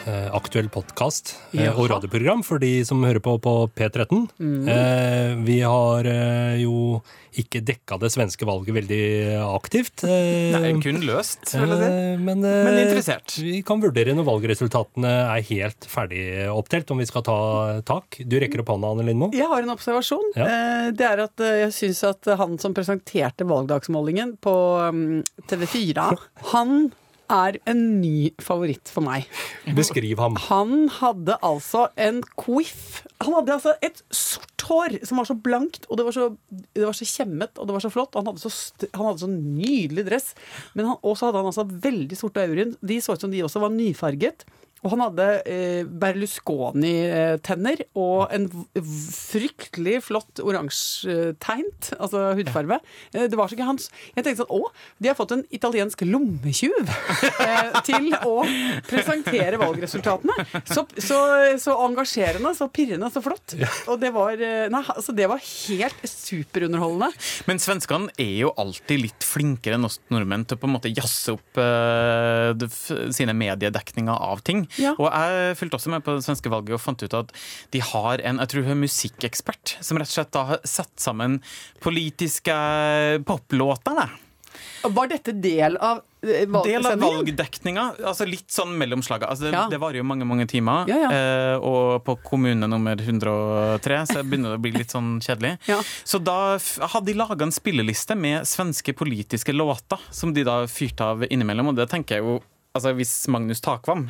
brennaktuell 0.04 0.68
podkast 0.72 1.34
Jaha. 1.54 1.74
og 1.78 1.88
radioprogram 1.90 2.42
for 2.44 2.58
de 2.62 2.82
som 2.84 3.02
hører 3.04 3.20
på 3.24 3.36
på 3.40 3.52
P13. 3.74 4.26
Mm. 4.38 4.68
Eh, 4.68 5.34
Vi 5.44 5.60
har 5.64 6.04
eh, 6.06 6.60
jo 6.62 7.00
ikke 7.34 7.60
dekka 7.66 7.98
det 7.98 8.10
svenske 8.14 8.46
valget 8.46 8.74
veldig 8.76 9.40
aktivt. 9.56 10.04
eh, 10.04 10.54
er 10.54 10.80
kun 10.80 11.00
løst, 11.02 11.54
vil 11.54 11.68
jeg 11.68 11.78
si. 11.78 11.84
eh, 11.88 12.18
Men, 12.18 12.44
eh, 12.44 12.64
Men 12.64 12.78
interessert. 12.86 13.36
Vi 13.42 13.62
kan 13.62 13.80
vurdere 13.82 14.14
når 14.14 14.24
valgresultatene 14.28 15.12
er 15.36 15.42
helt 15.42 15.80
ferdig 15.88 16.48
opptelt, 16.52 16.90
om 16.90 16.98
vi 16.98 17.06
skal 17.06 17.22
ta 17.22 17.80
tak. 17.84 18.20
Du 18.28 18.38
rekker 18.38 18.60
opp 18.60 18.68
hånda, 18.68 18.92
Anne 18.92 19.06
Lindmo. 19.08 19.30
Jeg 19.32 19.48
har 19.48 19.62
en 19.62 19.70
observasjon. 19.74 20.32
Ja. 20.36 20.44
Eh, 20.44 20.90
Det 20.92 21.06
er 21.06 21.20
at 21.24 21.40
eh, 21.40 21.60
jeg 21.64 21.72
syns 21.72 22.04
at 22.04 22.36
han 22.38 22.58
som 22.58 22.74
presenterte 22.74 23.44
valgdagsmålingen 23.44 24.36
på 24.40 24.54
mm, 24.92 25.24
TV4, 25.48 26.16
han 26.52 26.92
er 27.32 27.58
en 27.70 27.82
ny 28.00 28.32
favoritt 28.42 28.90
for 28.92 29.04
meg. 29.06 29.28
Beskriv 29.76 30.20
ham. 30.22 30.36
Han 30.48 30.88
hadde 31.00 31.38
altså 31.44 31.88
en 32.00 32.22
quiff. 32.40 33.02
Han 33.24 33.36
hadde 33.38 33.56
altså 33.56 33.74
et 33.84 34.02
sort 34.14 34.64
hår 34.64 34.98
som 35.04 35.20
var 35.20 35.28
så 35.28 35.36
blankt, 35.36 35.88
og 35.88 36.00
det 36.00 36.06
var 36.06 36.16
så, 36.16 36.28
det 36.50 36.84
var 36.86 36.96
så 36.96 37.08
kjemmet 37.08 37.58
og 37.60 37.68
det 37.68 37.76
var 37.76 37.84
så 37.84 37.92
flott. 37.92 38.16
Han 38.18 38.28
hadde 38.30 38.42
så, 38.42 38.52
han 38.94 39.08
hadde 39.08 39.24
så 39.24 39.30
nydelig 39.30 40.06
dress. 40.08 40.32
Men 40.74 40.92
han, 40.92 41.00
også 41.02 41.28
hadde 41.30 41.42
han 41.42 41.52
altså 41.52 41.66
veldig 41.68 42.18
sorte 42.18 42.44
øyebryn. 42.44 42.76
De 42.80 43.00
så 43.04 43.16
ut 43.16 43.24
som 43.24 43.32
de 43.34 43.42
også 43.44 43.62
var 43.64 43.74
nyfarget. 43.74 44.46
Og 44.84 44.92
han 44.92 45.00
hadde 45.06 45.26
eh, 45.48 45.86
Berlusconi-tenner 45.88 47.84
og 47.96 48.32
en 48.36 48.46
fryktelig 48.84 50.02
flott 50.04 50.42
oransjetegnt, 50.44 51.92
altså 51.98 52.26
hudfarve. 52.36 52.78
Eh, 53.14 53.26
Det 53.32 53.38
var 53.38 53.48
så 53.48 53.56
ikke 53.56 53.68
hans 53.68 53.88
Jeg 54.14 54.26
tenkte 54.26 54.44
sånn 54.44 54.52
Å, 54.54 54.68
de 55.00 55.10
har 55.10 55.16
fått 55.18 55.32
en 55.36 55.44
italiensk 55.54 56.04
lommetyv 56.06 56.74
eh, 56.84 57.80
til 57.86 58.10
å 58.28 58.34
presentere 58.88 59.58
valgresultatene. 59.62 60.36
Så, 60.68 60.84
så, 61.00 61.18
så 61.60 61.76
engasjerende, 61.86 62.54
så 62.56 62.68
pirrende, 62.72 63.08
så 63.14 63.22
flott. 63.24 63.56
Og 63.88 63.98
det 64.02 64.12
var 64.14 64.36
Nei, 64.36 64.82
altså 64.90 65.14
det 65.16 65.26
var 65.30 65.40
helt 65.40 66.04
superunderholdende. 66.08 67.10
Men 67.48 67.60
svenskene 67.62 68.12
er 68.20 68.32
jo 68.42 68.52
alltid 68.60 69.00
litt 69.06 69.24
flinkere 69.26 69.78
enn 69.78 69.88
oss 69.88 69.98
nordmenn 70.12 70.44
til 70.48 70.58
å 70.58 70.62
på 70.62 70.68
en 70.68 70.74
måte 70.76 70.92
jazze 70.92 71.34
opp 71.36 71.60
uh, 71.60 72.52
sine 73.14 73.34
mediedekninger 73.36 74.14
av 74.28 74.42
ting. 74.46 74.64
Ja. 74.80 74.94
Og 74.98 75.08
jeg 75.10 75.56
fulgte 75.60 75.78
også 75.80 75.92
med 75.94 76.04
på 76.06 76.16
det 76.18 76.24
svenske 76.26 76.52
valget 76.52 76.76
og 76.78 76.82
fant 76.82 77.04
ut 77.04 77.14
at 77.20 77.32
de 77.74 77.82
har 77.92 78.22
en 78.24 78.42
jeg 78.44 78.52
tror 78.52 78.66
hun 78.66 78.76
er 78.76 78.82
musikkekspert 78.84 79.76
som 79.84 80.00
rett 80.00 80.10
og 80.10 80.16
slett 80.18 80.34
da 80.34 80.44
har 80.54 80.64
satt 80.68 80.92
sammen 81.00 81.40
politiske 81.84 82.54
poplåter. 83.26 84.08
Var 84.84 85.08
dette 85.08 85.32
del 85.42 85.76
av 85.80 86.02
eh, 86.22 86.44
Del 86.64 86.86
av 86.86 87.00
valgdekninga. 87.00 87.84
Altså 88.04 88.26
litt 88.28 88.52
sånn 88.52 88.74
mellomslaget. 88.78 89.26
Altså, 89.28 89.48
Ja. 89.50 89.64
Det 89.70 89.80
varer 89.80 89.98
jo 90.02 90.04
mange 90.06 90.26
mange 90.28 90.46
timer. 90.50 90.84
Ja, 90.90 90.98
ja. 91.06 91.10
Eh, 91.10 91.56
og 91.58 92.04
på 92.04 92.16
kommune 92.22 92.68
nummer 92.70 93.00
103 93.00 94.00
så 94.12 94.22
begynner 94.22 94.54
det 94.54 94.60
å 94.60 94.64
bli 94.64 94.74
litt 94.76 94.92
sånn 94.94 95.16
kjedelig. 95.24 95.56
Så 96.04 96.20
da 96.22 96.56
hadde 96.92 97.06
de 97.08 97.16
laga 97.18 97.46
en 97.46 97.54
spilleliste 97.54 98.14
med 98.16 98.44
svenske 98.48 98.94
politiske 98.96 99.54
låter, 99.56 99.98
som 100.10 100.34
de 100.36 100.44
da 100.46 100.62
fyrte 100.70 101.04
av 101.14 101.24
innimellom. 101.30 101.72
Og 101.72 101.80
det 101.80 101.88
tenker 101.92 102.18
jeg 102.20 102.26
jo 102.28 102.42
Altså 102.74 102.90
Hvis 102.98 103.28
Magnus 103.30 103.60
Takvam 103.62 104.08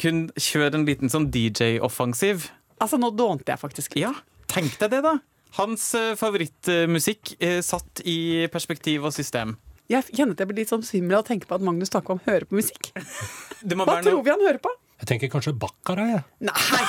kunne 0.00 0.32
kjøre 0.40 0.78
en 0.78 0.86
liten 0.88 1.12
sånn 1.12 1.30
DJ-offensiv 1.34 2.50
Altså, 2.82 2.98
nå 2.98 3.12
dånte 3.14 3.52
jeg 3.52 3.60
faktisk. 3.60 3.92
Ja, 4.00 4.10
tenk 4.50 4.74
deg 4.80 4.90
det, 4.90 5.02
da! 5.04 5.12
Hans 5.54 5.84
eh, 5.94 6.16
favorittmusikk 6.18 7.36
eh, 7.38 7.60
satt 7.62 8.00
i 8.08 8.48
perspektiv 8.50 9.06
og 9.06 9.14
system. 9.14 9.54
Jeg 9.92 10.08
kjenner 10.08 10.34
at 10.34 10.42
jeg 10.42 10.50
blir 10.50 10.62
litt 10.62 10.72
sånn 10.72 10.82
svimmel 10.86 11.18
av 11.18 11.22
å 11.22 11.28
tenke 11.28 11.46
på 11.46 11.54
at 11.58 11.62
Magnus 11.62 11.92
Takvam 11.92 12.18
hører 12.26 12.48
på 12.48 12.58
musikk. 12.58 12.90
Det 13.68 13.78
må 13.78 13.86
Hva 13.86 14.00
være 14.00 14.08
noe 14.08 14.16
tror 14.16 14.26
vi 14.26 14.34
han 14.34 14.42
hører 14.48 14.62
på? 14.64 14.72
Jeg 15.02 15.10
tenker 15.12 15.30
kanskje 15.30 15.54
Bakkara, 15.62 16.08
jeg. 16.10 16.24
Nei, 16.46 16.82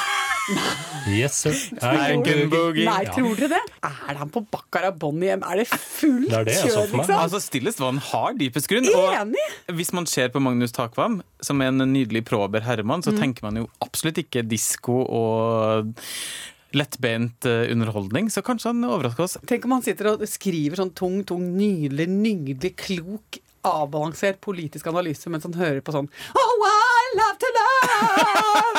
Yes, 1.08 1.38
sir. 1.44 1.54
Nei, 1.80 2.16
Nei, 2.20 2.46
Boogie. 2.52 2.84
nei 2.88 3.04
tror 3.14 3.36
dere 3.40 3.54
det? 3.56 3.62
Er 3.88 4.18
han 4.20 4.32
på 4.34 4.42
Baccarabon 4.52 5.22
igjen? 5.24 5.44
Er 5.48 5.62
det 5.62 5.68
fullt 5.72 6.28
Det 6.30 6.40
er 6.42 6.48
det 6.50 6.56
jeg 6.58 6.72
så 6.74 6.84
kjør, 6.84 6.96
liksom? 7.00 7.16
Altså 7.24 7.40
Stillest 7.44 7.80
var 7.84 7.94
en 7.96 8.02
hard 8.12 8.40
dypest 8.42 8.68
grunn. 8.72 8.88
Enig! 8.92 9.46
Og 9.72 9.78
hvis 9.80 9.94
man 9.96 10.08
ser 10.10 10.34
på 10.34 10.42
Magnus 10.44 10.76
Takvam, 10.76 11.22
som 11.44 11.62
er 11.64 11.72
en 11.72 11.86
nydelig 11.94 12.26
prober 12.28 12.66
herremann, 12.68 13.02
Mm. 13.04 13.08
så 13.08 13.16
tenker 13.20 13.44
man 13.48 13.56
jo 13.64 13.70
absolutt 13.84 14.20
ikke 14.22 14.44
disko 14.48 15.00
og 15.08 15.94
lettbeint 16.74 17.46
eh, 17.46 17.68
underholdning. 17.72 18.30
Så 18.34 18.42
kanskje 18.46 18.72
han 18.72 18.84
overrasker 18.88 19.24
oss. 19.28 19.38
Tenk 19.50 19.66
om 19.66 19.76
han 19.78 19.84
sitter 19.86 20.12
og 20.14 20.24
skriver 20.30 20.80
sånn 20.80 20.94
tung, 20.98 21.22
tung, 21.28 21.44
nydelig, 21.58 22.08
nydelig, 22.10 22.74
klok, 22.84 23.40
avbalansert 23.64 24.42
politisk 24.44 24.88
analyse 24.92 25.30
mens 25.32 25.46
han 25.48 25.54
hører 25.56 25.80
på 25.86 25.94
sånn 25.96 26.10
Oh, 26.36 26.64
I 26.68 26.74
love 27.20 27.38
to 27.44 27.50
love! 27.58 28.76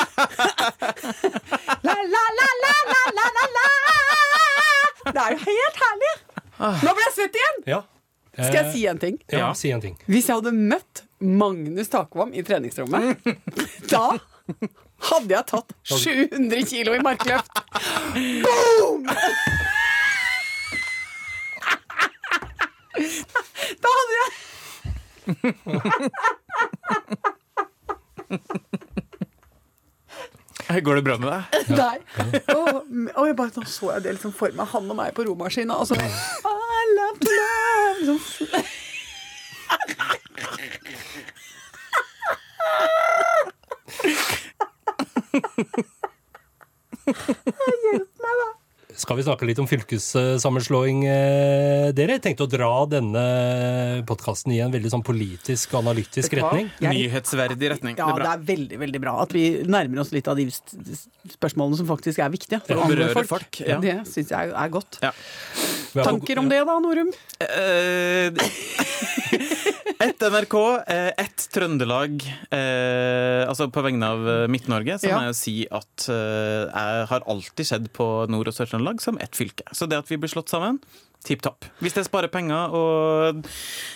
la, 1.83 1.95
la, 2.15 2.23
la, 2.39 2.49
la, 2.63 2.73
la, 2.91 3.01
la, 3.17 3.25
la, 3.37 3.45
la! 3.55 3.67
Det 5.11 5.21
er 5.23 5.29
jo 5.35 5.39
helt 5.45 5.77
herlig! 5.85 6.13
Nå 6.85 6.93
ble 6.97 7.03
jeg 7.05 7.13
svett 7.19 7.35
igjen! 7.41 7.57
Ja. 7.69 7.81
Skal 8.35 8.57
jeg 8.59 8.71
si 8.73 8.81
en 8.91 8.99
ting? 8.99 9.15
Ja, 9.31 9.37
Ja. 9.39 9.49
si 9.55 9.69
en 9.71 9.81
ting. 9.83 9.95
Hvis 10.11 10.27
jeg 10.27 10.35
hadde 10.41 10.51
møtt 10.55 11.03
Magnus 11.23 11.87
Takvam 11.93 12.33
i 12.35 12.41
treningsrommet, 12.43 13.21
da 13.93 14.17
hadde 15.09 15.31
jeg 15.37 15.45
tatt 15.51 15.71
700 15.87 16.65
kilo 16.67 16.95
i 16.97 17.01
markløft. 17.05 17.63
Boom! 18.43 19.07
Da 22.95 23.89
hadde 23.91 24.13
jeg 24.15 24.29
Går 30.83 30.95
det 30.95 31.03
bra 31.05 31.17
med 31.21 31.29
deg? 31.29 31.43
Nei. 31.79 31.97
Og, 32.55 32.69
og 33.15 33.27
jeg 33.27 33.35
bare, 33.37 33.51
nå 33.55 33.63
så 33.69 33.91
jeg 33.95 34.03
det 34.05 34.15
liksom 34.17 34.33
for 34.35 34.49
meg, 34.57 34.67
han 34.71 34.89
og 34.89 34.97
meg 34.97 35.13
på 35.17 35.21
romaskina. 35.27 35.73
Og 35.77 35.85
så 35.89 35.93
I 35.99 36.01
love 36.95 37.17
to 37.21 37.29
love. 37.37 38.17
Sånn. 38.25 38.65
Skal 49.05 49.19
vi 49.19 49.23
snakke 49.27 49.45
litt 49.45 49.59
om 49.61 49.67
fylkessammenslåing, 49.69 51.03
eh, 51.05 51.91
dere? 51.93 52.15
Jeg 52.15 52.23
tenkte 52.23 52.47
å 52.47 52.49
dra 52.49 52.69
denne 52.89 53.21
podkasten 54.09 54.49
i 54.55 54.57
en 54.65 54.71
veldig 54.73 54.89
sånn 54.89 55.03
politisk 55.05 55.75
og 55.75 55.83
analytisk 55.83 56.33
retning. 56.39 56.71
Jeg- 56.81 56.89
Nyhetsverdig 57.11 57.69
retning. 57.69 57.97
Ja, 57.99 58.07
det 58.15 58.25
er 58.25 58.25
det 58.25 58.31
er 58.33 58.55
veldig 58.55 58.79
veldig 58.81 59.01
bra 59.01 59.21
at 59.21 59.31
vi 59.31 59.61
nærmer 59.61 59.99
oss 60.01 60.11
litt 60.11 60.27
av 60.27 60.35
de 60.37 60.47
spørsmålene 60.49 61.77
som 61.77 61.85
faktisk 61.85 62.17
er 62.17 62.29
viktige. 62.33 62.65
For 62.65 62.73
Ja, 62.73 62.81
andre 62.81 63.13
folk. 63.13 63.27
folk, 63.27 63.59
ja. 63.61 63.79
Det 63.79 64.07
syns 64.07 64.29
jeg 64.29 64.49
er 64.49 64.69
godt. 64.69 64.97
Ja. 65.03 65.11
Tanker 66.01 66.39
om 66.39 66.49
det 66.49 66.65
da, 66.65 66.79
Norum? 66.79 67.13
Eh, 67.39 68.31
Ett 69.99 70.19
NRK, 70.21 70.53
eh, 70.87 71.07
ett 71.07 71.49
Trøndelag. 71.53 72.23
eh, 72.51 73.47
altså 73.47 73.69
på 73.71 73.81
vegne 73.85 74.03
av 74.11 74.27
eh, 74.29 74.47
Midt-Norge, 74.51 74.97
så 74.99 75.07
Ja. 75.07 75.15
må 75.17 75.21
jeg 75.23 75.31
jo 75.31 75.39
si 75.39 75.55
at 75.71 76.09
eh, 76.09 76.67
jeg 76.67 77.07
har 77.07 77.21
alltid 77.25 77.65
sett 77.65 77.93
på 77.93 78.27
Nord- 78.29 78.47
og 78.47 78.53
Sør-Trøndelag 78.53 78.99
som 79.01 79.17
ett 79.21 79.31
fylke. 79.35 79.63
Så 79.71 79.87
det 79.87 79.97
at 79.97 80.07
vi 80.11 80.17
blir 80.17 80.27
slått 80.29 80.49
sammen, 80.51 80.79
tipp 81.23 81.41
topp. 81.41 81.65
Hvis 81.81 81.93
det 81.95 82.03
sparer 82.05 82.27
penger 82.29 82.69
og 82.75 83.45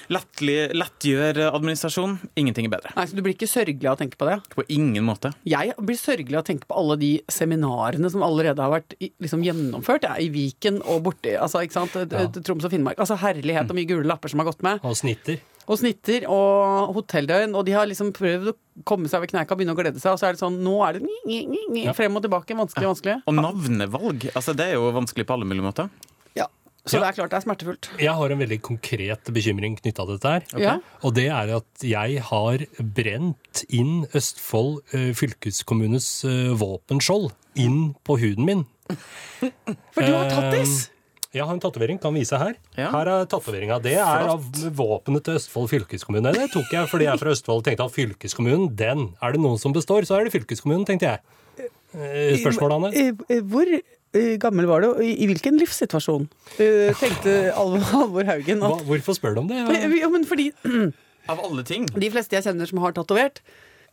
lettlig- 0.10 0.72
lettgjør 0.74 1.52
administrasjon, 1.54 2.18
ingenting 2.36 2.66
er 2.66 2.78
bedre. 2.78 2.96
Nei, 2.96 3.06
så 3.06 3.16
Du 3.16 3.22
blir 3.22 3.36
ikke 3.36 3.46
sørgelig 3.52 3.86
av 3.86 3.98
å 3.98 4.00
tenke 4.00 4.16
på 4.18 4.26
det? 4.30 4.40
På 4.56 4.64
ingen 4.70 5.04
måte. 5.04 5.34
Jeg 5.46 5.74
blir 5.78 5.98
sørgelig 6.00 6.38
av 6.38 6.44
å 6.44 6.48
tenke 6.48 6.66
på 6.66 6.78
alle 6.80 6.96
de 6.98 7.22
seminarene 7.30 8.10
som 8.10 8.24
allerede 8.24 8.58
har 8.64 8.72
vært 8.72 8.96
liksom, 9.22 9.44
gjennomført. 9.44 10.04
Ja, 10.04 10.16
I 10.16 10.30
Viken 10.30 10.82
og 10.88 11.04
borti 11.04 11.36
altså, 11.38 11.60
ikke 11.62 11.74
sant? 11.74 11.94
Ja. 11.94 12.26
Troms 12.42 12.64
og 12.64 12.72
Finnmark. 12.72 12.98
Altså 12.98 13.18
Herlighet 13.20 13.70
og 13.70 13.76
mye 13.76 13.86
gule 13.86 14.08
lapper 14.08 14.30
som 14.30 14.40
har 14.40 14.46
gått 14.48 14.64
med. 14.64 14.80
Og 14.84 14.96
snitter. 14.96 15.40
Og 15.70 15.78
snitter 15.78 16.26
og 16.34 16.96
hotelldøgn. 16.98 17.54
Og 17.56 17.66
de 17.68 17.76
har 17.78 17.86
liksom 17.90 18.10
prøvd 18.16 18.52
å 18.52 18.56
komme 18.90 19.10
seg 19.12 19.20
over 19.22 19.30
kneika 19.30 19.54
og 19.54 19.60
begynne 19.62 19.76
å 19.76 19.80
glede 19.80 20.02
seg. 20.02 20.16
Og 20.16 20.22
så 20.22 20.30
er 20.30 20.34
det 20.38 20.42
sånn 20.42 20.58
Nå 20.66 20.78
er 20.88 20.98
det 20.98 21.94
frem 21.98 22.18
og 22.18 22.24
tilbake. 22.26 22.58
Vanskelig, 22.58 22.88
vanskelig. 22.90 23.18
Og 23.30 23.38
navnevalg, 23.38 24.30
altså 24.34 24.56
det 24.58 24.72
er 24.72 24.80
jo 24.80 24.90
vanskelig 24.98 25.28
på 25.30 25.36
alle 25.38 25.46
mulige 25.50 25.68
måter. 25.68 25.92
Ja. 26.38 26.48
Så 26.90 26.98
Ja. 26.98 27.04
det 27.04 27.08
er 27.10 27.18
klart 27.20 27.30
det 27.36 27.38
er 27.38 27.46
smertefullt. 27.46 27.90
Jeg 28.02 28.16
har 28.18 28.32
en 28.34 28.40
veldig 28.40 28.62
konkret 28.66 29.30
bekymring 29.36 29.76
knytta 29.78 30.06
til 30.08 30.18
dette 30.18 30.32
her. 30.34 30.44
Ja. 30.58 30.76
Og 31.04 31.14
det 31.14 31.28
er 31.30 31.52
at 31.60 31.84
jeg 31.86 32.22
har 32.32 32.66
brent 32.82 33.64
inn 33.70 34.08
Østfold 34.16 34.80
eh, 34.96 35.12
fylkeskommunes 35.14 36.08
eh, 36.26 36.54
våpenskjold 36.58 37.30
inn 37.62 37.94
på 38.08 38.18
huden 38.24 38.46
min. 38.48 38.66
For 38.90 40.02
du 40.02 40.14
har 40.16 40.32
tattis! 40.34 40.90
Jeg 41.30 41.46
har 41.46 41.54
en 41.54 41.60
tatovering, 41.62 42.00
kan 42.02 42.16
vise 42.18 42.38
her. 42.42 42.56
Ja. 42.74 42.88
Her 42.90 43.10
er 43.14 43.26
tatoveringa. 43.30 43.76
Det 43.84 43.94
er 44.02 44.30
av 44.32 44.48
våpenet 44.74 45.28
til 45.28 45.36
Østfold 45.38 45.68
fylkeskommune. 45.70 46.32
Det 46.34 46.48
tok 46.56 46.72
jeg 46.74 46.90
fordi 46.90 47.06
jeg 47.06 47.14
er 47.14 47.22
fra 47.22 47.34
Østfold 47.36 47.62
og 47.62 47.68
tenkte 47.68 47.86
at 47.86 47.94
fylkeskommunen, 47.94 48.72
den 48.80 49.04
er 49.22 49.36
det 49.36 49.42
noen 49.44 49.62
som 49.62 49.76
består, 49.76 50.08
så 50.10 50.18
er 50.18 50.26
det 50.26 50.34
fylkeskommunen, 50.34 50.88
tenkte 50.90 51.12
jeg. 51.12 51.70
Spørsmålet, 52.42 52.74
Anne? 52.80 52.90
Eh, 52.98 53.22
eh, 53.36 53.44
Hvor 53.46 53.70
eh, 53.70 54.34
gammel 54.42 54.66
var 54.70 54.82
du, 54.82 54.88
og 54.96 55.04
i 55.06 55.28
hvilken 55.30 55.58
livssituasjon? 55.62 56.26
Eh, 56.58 56.98
Tenkte 56.98 57.36
Alvor 57.58 58.26
Haugen 58.30 58.62
Hva, 58.66 58.72
at 58.80 58.86
hvorfor 58.90 59.18
spør 59.18 59.38
du 59.38 59.44
om 59.44 59.50
det? 59.52 59.62
Ja, 60.02 60.10
men 60.10 60.26
fordi 60.30 60.50
Av 61.30 61.42
alle 61.46 61.66
ting. 61.66 61.86
de 61.94 62.10
fleste 62.10 62.38
jeg 62.38 62.46
kjenner 62.46 62.70
som 62.70 62.82
har 62.82 62.98
tatovert, 62.98 63.42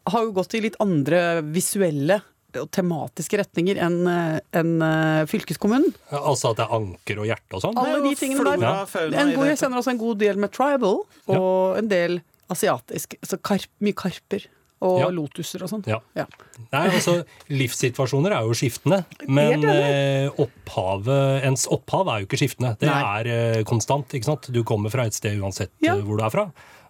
har 0.09 0.25
jo 0.25 0.33
gått 0.37 0.55
i 0.57 0.63
litt 0.65 0.77
andre 0.81 1.43
visuelle 1.53 2.21
og 2.63 2.71
tematiske 2.75 3.39
retninger 3.43 3.79
enn 3.83 3.99
en 4.09 4.41
enn, 4.57 4.73
eh, 4.83 5.27
fylkeskommunen. 5.31 5.93
Altså 6.13 6.51
at 6.53 6.57
det 6.61 6.67
er 6.67 6.75
anker 6.81 7.21
og 7.23 7.27
hjerte 7.31 7.55
og 7.59 7.63
sånn? 7.63 7.79
Alle 7.79 8.03
de 8.09 8.15
tingene 8.19 8.57
der. 8.57 8.85
En 9.23 9.35
god, 9.37 9.47
jeg 9.53 9.59
kjenner 9.63 9.79
også 9.83 9.91
en 9.95 9.99
god 10.03 10.19
del 10.19 10.37
med 10.37 10.53
tribal, 10.53 11.03
og 11.29 11.79
en 11.79 11.89
del 11.89 12.21
asiatisk. 12.53 13.17
Altså 13.23 13.39
karp, 13.43 13.67
mye 13.83 13.93
karper 13.99 14.45
og 14.87 14.99
Ja. 15.01 15.07
lotuser 15.09 15.63
og 15.65 15.71
sånn. 15.73 15.83
Ja. 15.89 15.99
Ja. 16.15 16.27
Nei, 16.73 16.83
altså, 16.91 17.25
Livssituasjoner 17.49 18.31
er 18.37 18.43
jo 18.45 18.53
skiftende, 18.53 19.05
men 19.27 19.65
eh, 19.65 20.29
opphavet, 20.37 21.43
ens 21.49 21.67
opphav 21.73 22.09
er 22.13 22.21
jo 22.23 22.27
ikke 22.29 22.41
skiftende. 22.43 22.75
Det 22.79 22.89
Nei. 22.91 23.03
er 23.21 23.31
eh, 23.59 23.63
konstant. 23.65 24.13
ikke 24.15 24.29
sant? 24.29 24.51
Du 24.53 24.63
kommer 24.69 24.93
fra 24.93 25.07
et 25.09 25.15
sted 25.17 25.39
uansett 25.41 25.71
Ja. 25.81 25.95
eh, 25.97 26.03
hvor 26.05 26.19
du 26.21 26.25
er 26.25 26.31
fra. 26.31 26.47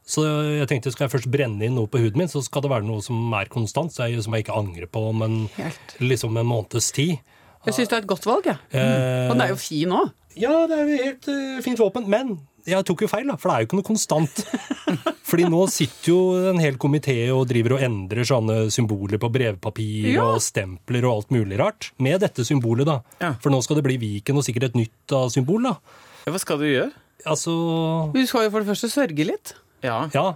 Så 0.07 0.23
jeg 0.23 0.69
tenkte 0.71 0.93
skal 0.95 1.09
jeg 1.09 1.15
først 1.17 1.31
brenne 1.35 1.67
inn 1.67 1.75
noe 1.75 1.91
på 1.91 1.99
huden 1.99 2.21
min, 2.23 2.31
så 2.31 2.39
skal 2.47 2.63
det 2.63 2.71
være 2.71 2.87
noe 2.87 3.03
som 3.03 3.33
er 3.35 3.49
konstant, 3.51 3.91
så 3.91 4.07
jeg, 4.07 4.23
som 4.23 4.37
jeg 4.37 4.45
ikke 4.47 4.55
angrer 4.55 4.87
på 4.87 5.03
om 5.11 5.25
en, 5.27 5.39
liksom 5.99 6.37
en 6.39 6.47
måneds 6.47 6.93
tid. 6.95 7.17
Jeg 7.67 7.75
syns 7.75 7.91
det 7.91 7.97
er 7.97 8.05
et 8.05 8.13
godt 8.13 8.27
valg, 8.29 8.47
jeg. 8.47 8.61
Eh, 8.71 9.25
Og 9.27 9.33
den 9.35 9.43
er 9.43 9.51
jo 9.51 9.57
fin 9.59 9.91
òg. 9.99 10.13
Ja, 10.39 10.53
det 10.71 10.77
er 10.79 10.85
jo 10.93 10.99
helt 11.03 11.27
uh, 11.33 11.57
fint 11.65 11.81
våpen, 11.81 12.07
men 12.13 12.37
jeg 12.69 12.85
tok 12.87 13.03
jo 13.03 13.09
feil, 13.11 13.27
da, 13.27 13.35
for 13.41 13.49
det 13.51 13.57
er 13.57 13.65
jo 13.65 13.67
ikke 13.71 13.79
noe 13.81 13.87
konstant. 13.89 14.43
Fordi 15.31 15.47
nå 15.51 15.65
sitter 15.75 16.11
jo 16.13 16.19
en 16.53 16.61
hel 16.63 16.79
komité 16.79 17.17
og 17.35 17.49
driver 17.51 17.75
og 17.77 17.83
endrer 17.83 18.27
sånne 18.27 18.57
symboler 18.75 19.19
på 19.23 19.31
brevpapir 19.35 20.13
Ja. 20.15 20.29
og 20.37 20.43
stempler 20.45 21.07
og 21.09 21.17
alt 21.17 21.35
mulig 21.35 21.59
rart. 21.59 21.91
Med 21.99 22.23
dette 22.23 22.47
symbolet, 22.47 22.87
da. 22.87 23.01
Ja. 23.23 23.33
For 23.43 23.51
nå 23.51 23.59
skal 23.67 23.81
det 23.81 23.87
bli 23.89 23.99
Viken 24.03 24.39
og 24.39 24.47
sikkert 24.47 24.69
et 24.71 24.79
nytt 24.79 24.95
da, 25.11 25.25
symbol, 25.35 25.67
da. 25.67 25.75
Ja, 26.29 26.31
Hva 26.35 26.43
skal 26.43 26.63
du 26.63 26.69
gjøre? 26.71 26.93
Altså 27.27 27.53
Du 28.15 28.21
skal 28.31 28.47
jo 28.47 28.53
for 28.55 28.63
det 28.63 28.71
første 28.71 28.91
sørge 28.93 29.27
litt. 29.35 29.57
Ja. 29.87 30.02
Ja. 30.14 30.26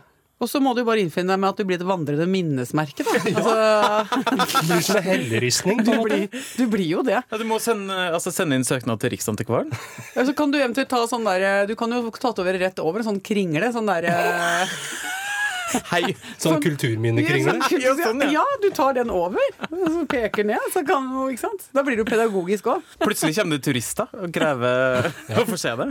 Og 0.41 0.49
så 0.49 0.57
må 0.65 0.71
du 0.73 0.81
bare 0.89 1.03
innfinne 1.03 1.35
deg 1.35 1.41
med 1.43 1.51
at 1.53 1.59
du 1.61 1.67
blir 1.69 1.77
et 1.77 1.85
vandrende 1.85 2.25
minnesmerke. 2.31 3.05
Da. 3.05 3.19
Altså, 3.29 4.23
du 4.25 4.71
blir 4.71 4.85
som 4.87 4.97
en 4.97 5.05
helleristning. 5.05 5.83
du, 5.85 6.39
du 6.57 6.63
blir 6.73 6.87
jo 6.89 7.03
det. 7.05 7.19
Ja, 7.21 7.41
du 7.41 7.45
må 7.49 7.59
sende, 7.61 7.93
altså 8.09 8.33
sende 8.33 8.57
inn 8.57 8.65
søknad 8.65 9.03
til 9.03 9.13
Riksantikvaren. 9.13 9.69
Ja, 10.15 10.25
så 10.25 10.33
kan 10.37 10.49
du 10.55 10.57
eventuelt 10.57 10.89
ta 10.89 11.03
sånn 11.11 11.29
der 11.29 11.69
Du 11.69 11.75
kan 11.77 11.93
jo 11.93 12.09
tatovere 12.17 12.63
rett 12.63 12.81
over 12.81 13.03
en 13.03 13.11
sånn 13.11 13.21
kringle. 13.21 13.69
Sånn 13.77 13.91
der 13.93 14.09
Hei! 15.91 16.15
Sånn 16.41 16.61
kulturminnekringle. 16.63 17.57
Ja, 17.81 17.95
sånn, 17.99 18.23
ja. 18.25 18.41
ja, 18.41 18.45
du 18.63 18.69
tar 18.75 18.97
den 18.99 19.11
over, 19.15 19.41
så 19.69 20.05
peker 20.11 20.47
ned. 20.49 20.63
Så 20.75 20.83
kan 20.87 21.07
du, 21.11 21.19
ikke 21.33 21.45
sant? 21.45 21.67
Da 21.77 21.85
blir 21.87 22.01
du 22.01 22.05
pedagogisk 22.09 22.71
òg. 22.73 22.87
Plutselig 23.03 23.37
kommer 23.39 23.59
det 23.59 23.67
turister 23.67 24.11
og 24.19 24.33
krever 24.35 25.11
å 25.41 25.47
få 25.49 25.59
se 25.61 25.75
det. 25.79 25.89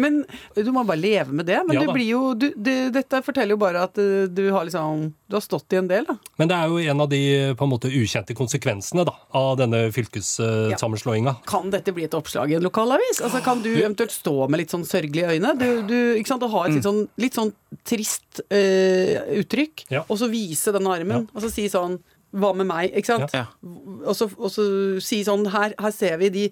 Men 0.00 0.22
du 0.56 0.70
må 0.74 0.84
bare 0.88 1.00
leve 1.00 1.34
med 1.36 1.48
det. 1.48 1.60
Men 1.66 1.78
Ja 1.78 1.84
det 1.84 1.94
blir 1.94 2.08
jo 2.08 2.22
du, 2.38 2.50
det, 2.56 2.76
Dette 2.94 3.20
forteller 3.24 3.56
jo 3.56 3.60
bare 3.60 3.84
at 3.88 3.98
eh, 4.00 4.26
du 4.30 4.48
har 4.54 4.66
liksom 4.66 5.08
Du 5.28 5.36
har 5.36 5.44
stått 5.44 5.74
i 5.76 5.78
en 5.80 5.88
del, 5.90 6.06
da. 6.08 6.16
Men 6.40 6.50
det 6.50 6.56
er 6.56 6.72
jo 6.72 6.78
en 6.92 7.04
av 7.04 7.10
de 7.12 7.20
på 7.58 7.66
en 7.66 7.72
måte 7.72 7.90
ukjente 7.92 8.34
konsekvensene 8.36 9.04
da, 9.08 9.14
av 9.36 9.58
denne 9.60 9.80
fylkessammenslåinga. 9.94 11.34
Kan 11.48 11.72
dette 11.72 11.92
bli 11.96 12.06
et 12.08 12.16
oppslag 12.16 12.52
i 12.52 12.58
en 12.58 12.64
lokalavis? 12.64 13.20
Altså, 13.24 13.42
kan 13.44 13.60
du 13.64 13.70
eventuelt 13.74 14.14
stå 14.14 14.48
med 14.48 14.62
litt 14.62 14.72
sånn 14.72 14.86
sørgelige 14.88 15.36
øyne? 15.36 15.54
Du, 15.58 15.68
du, 15.88 15.96
ikke 16.20 16.32
sant? 16.32 16.46
Og 16.46 16.54
ha 16.56 16.64
et 16.68 16.78
litt 16.78 16.86
sånn, 16.88 17.02
litt 17.20 17.36
sånn 17.36 17.52
trist 17.88 18.40
eh, 18.48 19.17
uttrykk, 19.40 19.86
Ja. 19.90 20.04
og 20.08 20.18
så 20.20 20.28
vise 20.30 20.72
den 20.74 20.86
armen, 20.86 21.28
og 21.34 21.42
så 21.42 21.50
si 21.52 21.68
sånn 21.72 21.98
hva 22.36 22.50
med 22.52 22.66
meg? 22.68 22.92
Ikke 22.92 23.08
sant? 23.08 23.32
Ja. 23.32 23.46
Og, 23.64 24.12
så, 24.16 24.26
og 24.36 24.50
så 24.52 24.64
si 25.00 25.22
sånn 25.24 25.46
her, 25.48 25.72
her 25.80 25.94
ser 25.96 26.18
vi 26.20 26.28
de 26.28 26.42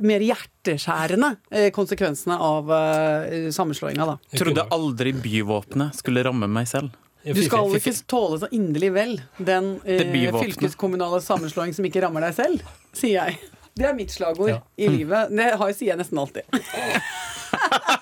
mer 0.00 0.22
hjerteskjærende 0.24 1.34
eh, 1.52 1.68
konsekvensene 1.76 2.38
av 2.40 2.72
uh, 2.72 3.50
sammenslåinga, 3.52 4.06
da. 4.14 4.16
Trodde 4.40 4.64
aldri 4.72 5.12
byvåpenet 5.12 6.00
skulle 6.00 6.24
ramme 6.24 6.48
meg 6.48 6.68
selv. 6.72 6.96
Du 7.20 7.36
skal 7.44 7.68
ikke 7.76 7.92
tåle 8.08 8.38
så 8.40 8.48
inderlig 8.56 8.94
vel 8.96 9.14
den 9.36 9.74
eh, 9.84 10.32
fylkeskommunale 10.40 11.20
sammenslåing 11.20 11.76
som 11.76 11.84
ikke 11.84 12.00
rammer 12.06 12.24
deg 12.24 12.38
selv, 12.38 12.64
sier 12.96 13.18
jeg. 13.20 13.40
Det 13.76 13.86
er 13.90 13.94
mitt 13.96 14.12
slagord 14.12 14.48
Ja. 14.54 14.62
i 14.80 14.88
livet. 14.88 15.28
Det 15.36 15.52
har, 15.60 15.72
sier 15.76 15.92
jeg 15.92 16.00
nesten 16.00 16.18
alltid. 16.20 16.48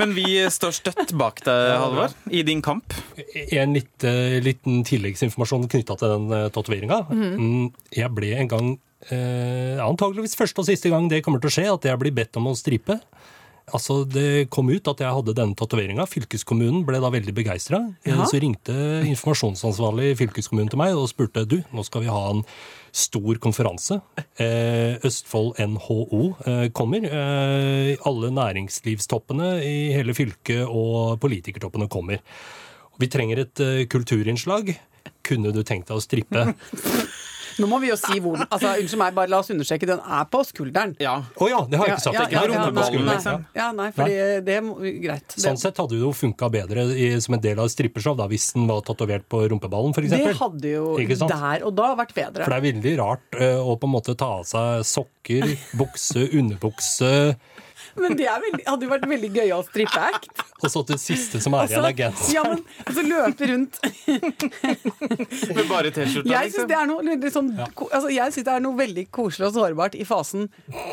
Men 0.00 0.14
vi 0.16 0.26
står 0.52 0.76
støtt 0.76 1.12
bak 1.18 1.42
deg, 1.46 1.64
Halvor, 1.80 2.14
i 2.30 2.44
din 2.46 2.62
kamp. 2.64 2.94
En 3.52 3.76
litt, 3.76 4.06
eh, 4.06 4.38
liten 4.44 4.82
tilleggsinformasjon 4.88 5.68
knytta 5.72 5.98
til 6.00 6.14
den 6.16 6.32
uh, 6.32 6.48
tatoveringa. 6.54 7.02
Mm, 7.12 7.68
jeg 7.96 8.14
ble 8.16 8.32
en 8.38 8.50
gang, 8.50 8.72
eh, 9.10 9.78
antageligvis 9.82 10.38
første 10.38 10.62
og 10.62 10.68
siste 10.68 10.92
gang 10.92 11.08
det 11.12 11.22
kommer 11.26 11.42
til 11.42 11.52
å 11.52 11.56
skje, 11.58 11.68
at 11.72 11.88
jeg 11.90 12.02
blir 12.02 12.16
bedt 12.16 12.40
om 12.40 12.50
å 12.50 12.56
stripe. 12.58 12.98
Altså, 13.72 14.02
Det 14.08 14.50
kom 14.50 14.68
ut 14.68 14.88
at 14.90 15.00
jeg 15.00 15.14
hadde 15.14 15.36
denne 15.38 15.56
tatoveringa. 15.56 16.04
Fylkeskommunen 16.10 16.82
ble 16.84 16.98
da 17.00 17.12
veldig 17.12 17.34
begeistra. 17.36 17.80
Ja. 18.04 18.24
Så 18.26 18.40
ringte 18.42 18.74
informasjonsansvarlig 19.06 20.12
i 20.12 20.18
fylkeskommunen 20.18 20.72
til 20.72 20.80
meg 20.82 20.98
og 20.98 21.08
spurte 21.12 21.46
du, 21.48 21.60
nå 21.72 21.84
skal 21.86 22.04
vi 22.04 22.10
ha 22.12 22.22
en 22.32 22.42
stor 22.92 23.38
konferanse. 23.40 23.98
Eh, 24.36 25.00
Østfold 25.06 25.56
NHO 25.58 26.22
eh, 26.46 26.66
kommer. 26.76 27.06
Eh, 27.08 27.96
alle 28.08 28.30
næringslivstoppene 28.36 29.54
i 29.64 29.76
hele 29.96 30.14
fylket 30.14 30.66
og 30.68 31.18
politikertoppene 31.22 31.88
kommer. 31.92 32.20
Vi 33.00 33.08
trenger 33.08 33.46
et 33.46 33.62
kulturinnslag. 33.90 34.74
Kunne 35.24 35.52
du 35.54 35.62
tenkt 35.66 35.88
deg 35.88 35.98
å 35.98 36.04
strippe? 36.04 36.44
Nå 37.60 37.68
må 37.68 37.80
vi 37.82 37.90
jo 37.90 37.96
si 38.00 38.18
hvor 38.22 38.38
den 38.38 38.46
Altså, 38.48 38.72
Unnskyld 38.80 39.00
meg, 39.00 39.14
bare 39.16 39.30
la 39.32 39.40
oss 39.42 39.50
understreke. 39.52 39.88
Den 39.88 40.00
er 40.00 40.28
på 40.32 40.42
skulderen. 40.46 40.94
Ja. 41.02 41.18
Oh, 41.36 41.48
ja, 41.50 41.60
det 41.68 41.80
har 41.80 41.90
jeg 41.90 41.98
ikke 41.98 42.04
sagt. 42.06 42.16
Ja, 42.16 42.26
Ikke 42.26 42.38
ja, 42.38 42.42
ja, 42.46 42.64
på 42.66 42.76
nei, 42.76 42.86
skulderen. 42.88 43.08
nei, 43.08 43.16
liksom. 43.18 43.46
Ja, 43.58 43.68
nei, 43.76 43.88
fordi 43.96 44.18
det 44.46 44.56
er 44.58 44.70
greit. 45.06 45.36
Sånn 45.44 45.60
sett 45.60 45.80
hadde 45.82 45.96
det 45.96 46.02
jo 46.04 46.12
funka 46.16 46.50
bedre 46.52 46.86
i, 46.96 47.08
som 47.22 47.36
en 47.36 47.44
del 47.44 47.60
av 47.60 47.68
et 47.68 47.74
strippeshow 47.74 48.16
da, 48.18 48.28
hvis 48.30 48.50
den 48.56 48.68
var 48.70 48.84
tatovert 48.86 49.26
på 49.32 49.44
rumpeballen, 49.52 49.94
det 50.12 50.34
hadde 50.38 50.70
jo 50.72 50.96
der 50.98 51.64
og 51.66 51.74
da 51.76 51.92
vært 51.98 52.14
bedre. 52.16 52.44
For 52.44 52.52
det 52.52 52.58
er 52.60 52.66
veldig 52.68 52.94
rart 53.00 53.38
uh, 53.38 53.58
å 53.62 53.76
på 53.80 53.88
en 53.88 53.94
måte 53.94 54.14
ta 54.18 54.30
av 54.40 54.46
seg 54.48 54.86
sokker, 54.88 55.52
bukse, 55.80 56.26
underbukse, 56.38 57.12
Men 58.00 58.16
det 58.16 58.26
er 58.30 58.40
veldig, 58.40 58.64
hadde 58.66 58.86
jo 58.86 58.90
vært 58.92 59.06
veldig 59.10 59.30
gøyal 59.34 59.64
strippeact. 59.66 60.28
og 60.62 60.70
så 60.70 60.82
til 60.86 60.98
siste 61.02 61.40
som 61.42 61.54
er 61.58 61.66
igjen, 61.68 61.84
er 61.84 61.96
genser. 61.98 62.32
ja, 62.34 62.42
men 62.46 62.62
altså 62.86 63.02
løpe 63.04 63.48
rundt 63.50 63.78
Med 65.56 65.68
bare 65.68 65.90
T-skjorta, 65.92 66.30
Jeg 66.30 66.52
syns 66.52 66.56
liksom. 66.56 66.68
det 66.70 66.76
er 66.78 66.86
noe 66.88 67.30
sånn 67.34 67.50
altså, 67.58 68.10
Jeg 68.14 68.32
synes 68.34 68.46
det 68.48 68.54
er 68.54 68.62
noe 68.64 68.78
veldig 68.78 69.04
koselig 69.14 69.48
og 69.50 69.56
sårbart 69.58 69.96
i 69.98 70.06
fasen 70.08 70.48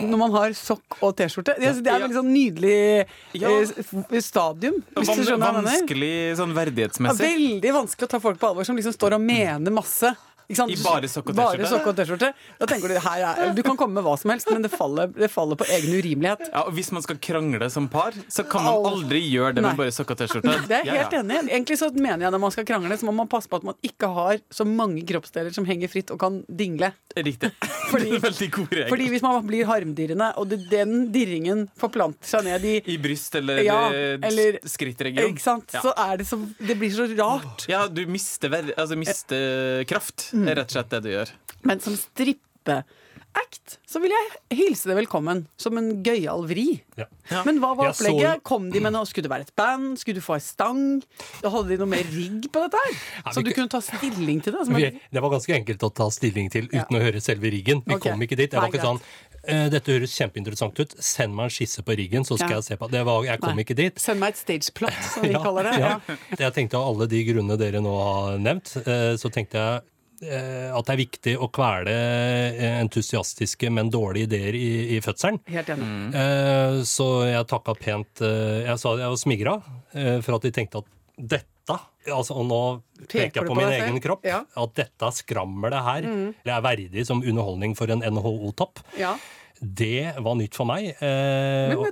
når 0.09 0.17
man 0.21 0.33
har 0.35 0.55
sokk 0.57 0.97
og 1.05 1.15
T-skjorte. 1.19 1.55
Det 1.59 1.69
er 1.69 2.01
veldig 2.03 2.17
sånn 2.19 2.31
nydelig 2.33 3.05
Ja. 3.39 3.49
eh, 3.51 4.19
stadium, 4.23 4.79
hvis 4.97 5.11
du 5.13 5.23
skjønner 5.23 5.39
hva 5.39 5.51
jeg 5.53 5.59
mener. 5.59 5.69
Vanskelig 5.69 6.13
sånn 6.39 6.53
Ja, 6.53 6.57
verdighetsmessig. 6.59 7.23
veldig 7.23 7.73
vanskelig 7.75 8.07
å 8.09 8.11
ta 8.15 8.19
folk 8.23 8.39
på 8.41 8.49
alvor 8.51 8.65
som 8.67 8.75
liksom 8.79 8.95
står 8.95 9.15
og 9.19 9.21
mener 9.23 9.71
masse. 9.75 10.11
I 10.49 10.77
bare 10.81 11.09
sokk 11.11 11.29
og 11.29 11.97
T-skjorte? 11.97 12.31
Da 12.57 12.67
tenker 12.69 12.89
Du 12.89 12.97
her 12.97 13.21
er, 13.21 13.51
du 13.53 13.61
kan 13.65 13.77
komme 13.77 13.99
med 13.99 14.05
hva 14.07 14.15
som 14.17 14.31
helst, 14.33 14.49
men 14.49 14.63
det 14.65 14.71
faller, 14.73 15.11
det 15.13 15.29
faller 15.29 15.59
på 15.59 15.67
egen 15.69 15.93
urimelighet. 15.93 16.49
Ja, 16.49 16.63
og 16.65 16.73
Hvis 16.73 16.89
man 16.95 17.05
skal 17.05 17.19
krangle 17.21 17.69
som 17.69 17.89
par, 17.91 18.17
så 18.27 18.45
kan 18.49 18.65
man 18.65 18.87
aldri 18.89 19.21
gjøre 19.29 19.53
det 19.59 19.65
med 19.65 19.77
bare 19.77 19.93
sokk 19.93 20.15
og 20.15 20.23
T-skjorte. 20.23 20.55
Det 20.69 20.79
er 20.79 20.89
jeg 20.89 21.03
helt 21.03 21.13
ja. 21.13 21.21
enig. 21.21 21.41
Egentlig 21.53 21.77
så 21.81 21.91
mener 21.93 22.25
jeg 22.25 22.33
når 22.33 22.41
man 22.41 22.55
skal 22.55 22.65
krangle, 22.65 22.97
så 22.97 23.05
må 23.05 23.13
man 23.19 23.29
passe 23.29 23.51
på 23.51 23.59
at 23.61 23.67
man 23.69 23.77
ikke 23.85 24.09
har 24.15 24.41
så 24.53 24.65
mange 24.65 25.03
kroppsdeler 25.09 25.53
som 25.53 25.67
henger 25.69 25.91
fritt 25.91 26.13
og 26.15 26.19
kan 26.21 26.41
dingle. 26.49 26.91
Riktig. 27.15 27.51
Fordi- 27.91 28.49
god 28.49 28.73
regel. 28.73 28.89
Fordi 28.89 29.07
hvis 29.13 29.23
man 29.25 29.45
blir 29.45 29.69
harmdirrende, 29.69 30.31
og 30.37 30.49
det, 30.49 30.59
den 30.71 31.11
dirringen 31.13 31.67
forplanter 31.79 32.25
seg 32.29 32.45
ned 32.47 32.65
i 32.65 32.75
I 32.93 32.97
bryst 33.01 33.35
eller, 33.37 33.61
Ja, 33.65 33.79
eh, 33.93 34.17
eller- 34.25 34.59
skrittregion. 34.65 35.29
Ikke 35.33 35.45
sant? 35.45 35.69
Ja. 35.73 35.81
Så 35.85 35.93
er 35.93 36.17
det 36.17 36.27
så 36.29 36.39
Det 36.57 36.77
blir 36.79 36.91
så 36.93 37.05
rart. 37.17 37.67
Ja, 37.69 37.85
du 37.87 38.05
mister, 38.09 38.49
altså, 38.77 38.97
mister 38.97 39.83
kraft. 39.89 40.29
Mm. 40.39 40.45
Det 40.47 40.51
er 40.55 40.61
rett 40.63 40.71
og 40.71 40.77
slett 40.79 40.89
det 40.95 41.03
du 41.03 41.09
gjør. 41.13 41.33
Men 41.67 41.79
som 41.83 41.95
strippeact 41.99 43.77
så 43.87 43.99
vil 44.01 44.11
jeg 44.11 44.57
hilse 44.57 44.89
det 44.89 44.95
velkommen 44.97 45.43
som 45.59 45.77
en 45.79 46.01
gøyal 46.03 46.43
vri. 46.49 46.81
Ja. 46.97 47.05
Ja. 47.29 47.43
Men 47.45 47.59
hva 47.61 47.71
var 47.77 47.91
opplegget? 47.91 48.39
så-? 48.39 48.43
Kom 48.45 48.67
de 48.73 48.81
med 48.83 48.93
noe? 48.95 49.05
Skulle 49.07 49.27
det 49.27 49.31
være 49.31 49.45
et 49.47 49.53
band? 49.57 49.99
Skulle 50.01 50.17
du 50.19 50.25
få 50.25 50.35
ei 50.37 50.43
stang? 50.43 50.81
Hadde 51.43 51.67
de 51.69 51.77
noe 51.79 51.89
mer 51.93 52.09
rigg 52.09 52.49
på 52.51 52.63
dette 52.65 52.81
her? 52.83 52.97
Ja, 53.23 53.31
Så 53.35 53.43
du 53.45 53.51
kunne- 53.53 53.69
ta 53.69 53.79
stilling 53.85 54.41
til 54.43 54.53
det? 54.57 54.65
Som 54.65 54.75
Vi, 54.75 54.89
det 55.13 55.21
var 55.23 55.29
ganske 55.29 55.53
enkelt 55.55 55.85
å 55.87 55.91
ta 55.93 56.09
stilling 56.09 56.49
til 56.51 56.67
uten 56.73 56.97
å 56.97 57.01
høre 57.05 57.21
selve 57.21 57.51
riggen. 57.53 57.83
Vi 57.85 57.95
okay. 57.95 58.11
kom 58.11 58.21
ikke 58.25 58.35
dit. 58.37 58.51
Jeg 58.51 58.59
var 58.59 58.69
ikke 58.73 58.81
sånn 58.85 59.01
«Eh, 59.47 59.69
dette 59.71 59.87
høres 59.93 60.11
kjempeinteressant 60.19 60.77
ut. 60.81 60.95
Send 60.99 61.33
meg 61.33 61.45
en 61.47 61.53
skisse 61.53 61.81
på 61.81 61.95
riggen, 61.95 62.25
så 62.27 62.35
skal 62.37 62.49
Ja. 62.49 62.55
jeg 62.59 62.63
se 62.65 62.75
på. 62.75 62.89
Det 62.91 63.05
var, 63.05 63.23
jeg 63.23 63.39
kom 63.39 63.55
Nei. 63.55 63.63
ikke 63.63 63.75
dit. 63.77 63.97
Send 63.97 64.19
meg 64.19 64.33
et 64.35 64.37
stageplot, 64.41 64.97
som 65.13 65.23
vi 65.29 65.33
kaller 65.33 65.63
det. 65.69 65.79
Ja. 65.79 65.93
Ja. 66.09 66.15
Jeg 66.37 66.53
tenkte 66.57 66.75
av 66.75 66.89
alle 66.91 67.07
de 67.07 67.23
grunnene 67.29 67.57
dere 67.57 67.79
nå 67.79 67.93
har 68.03 68.37
nevnt, 68.37 68.75
eh, 68.83 69.15
så 69.15 69.31
tenkte 69.31 69.53
jeg 69.55 69.81
at 70.21 70.85
det 70.89 70.93
er 70.93 70.99
viktig 70.99 71.33
å 71.39 71.47
kvele 71.55 71.93
eh, 71.93 72.79
entusiastiske, 72.81 73.69
men 73.71 73.89
dårlige 73.93 74.27
ideer 74.29 74.57
i, 74.57 74.69
i 74.97 74.99
fødselen. 75.03 75.39
Helt 75.47 75.69
enig. 75.75 75.87
Mm. 75.87 76.09
Eh, 76.23 76.81
Så 76.89 77.07
jeg 77.29 77.47
takka 77.47 77.75
pent 77.79 78.21
eh, 78.25 78.65
Jeg 78.67 78.77
sa 78.81 78.95
jeg 78.99 79.09
var 79.13 79.21
smigra 79.21 79.55
eh, 79.93 80.19
for 80.25 80.35
at 80.39 80.45
de 80.47 80.51
tenkte 80.55 80.81
at 80.83 80.89
dette 81.19 81.75
altså, 82.09 82.35
Og 82.39 82.45
nå 82.49 82.59
peker 83.05 83.27
Peker 83.29 83.41
jeg 83.41 83.47
på 83.47 83.53
på 83.53 83.57
min 83.59 83.67
egen 83.71 83.95
selv? 83.95 84.03
kropp. 84.05 84.23
Ja. 84.27 84.43
At 84.57 84.75
dette 84.79 85.11
skrammelet 85.19 85.83
her 85.85 86.07
det 86.43 86.53
er 86.55 86.63
verdig 86.65 87.03
som 87.07 87.21
underholdning 87.23 87.75
for 87.77 87.91
en 87.93 88.01
NHO-topp. 88.03 88.79
Ja. 88.99 89.15
Det 89.59 90.13
var 90.23 90.37
nytt 90.39 90.55
for 90.55 90.65
meg. 90.69 90.93
eh, 91.03 91.67
Men 91.69 91.77
og- 91.77 91.85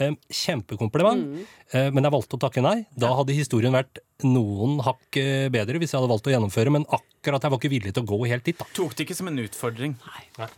Eh, 0.00 0.14
Kjempekompliment. 0.30 1.46
Eh, 1.72 1.90
Men 1.90 2.06
jeg 2.06 2.12
valgte 2.12 2.38
å 2.38 2.42
takke 2.46 2.62
nei. 2.64 2.86
Da 2.98 3.12
hadde 3.18 3.36
historien 3.36 3.74
vært 3.74 4.00
noen 4.26 4.80
hakk 4.84 5.16
eh, 5.16 5.48
bedre 5.52 5.80
hvis 5.80 5.94
jeg 5.94 6.00
hadde 6.00 6.10
valgt 6.12 6.28
å 6.28 6.34
gjennomføre, 6.34 6.72
men 6.74 6.84
akkurat 6.92 7.42
jeg 7.44 7.52
var 7.54 7.60
ikke 7.60 7.72
villig 7.72 7.94
til 7.96 8.04
å 8.04 8.10
gå 8.10 8.18
helt 8.28 8.44
dit. 8.44 8.58
da. 8.58 8.66
Tok 8.76 8.96
det 8.96 9.06
ikke 9.06 9.16
som 9.16 9.30
en 9.30 9.38
utfordring. 9.44 9.94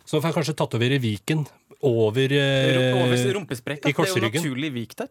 Så 0.05 0.19
får 0.21 0.31
jeg 0.31 0.39
kanskje 0.41 0.57
tatovere 0.59 0.99
Viken 1.03 1.47
over, 1.83 2.33
eh, 2.33 2.95
Over 2.95 3.17
i 3.19 3.33
korsryggen. 3.43 3.83
Det 3.83 3.91
er 3.91 4.21
jo 4.23 4.31
naturlig 4.31 4.71
vik 4.73 4.95
der. 4.97 5.09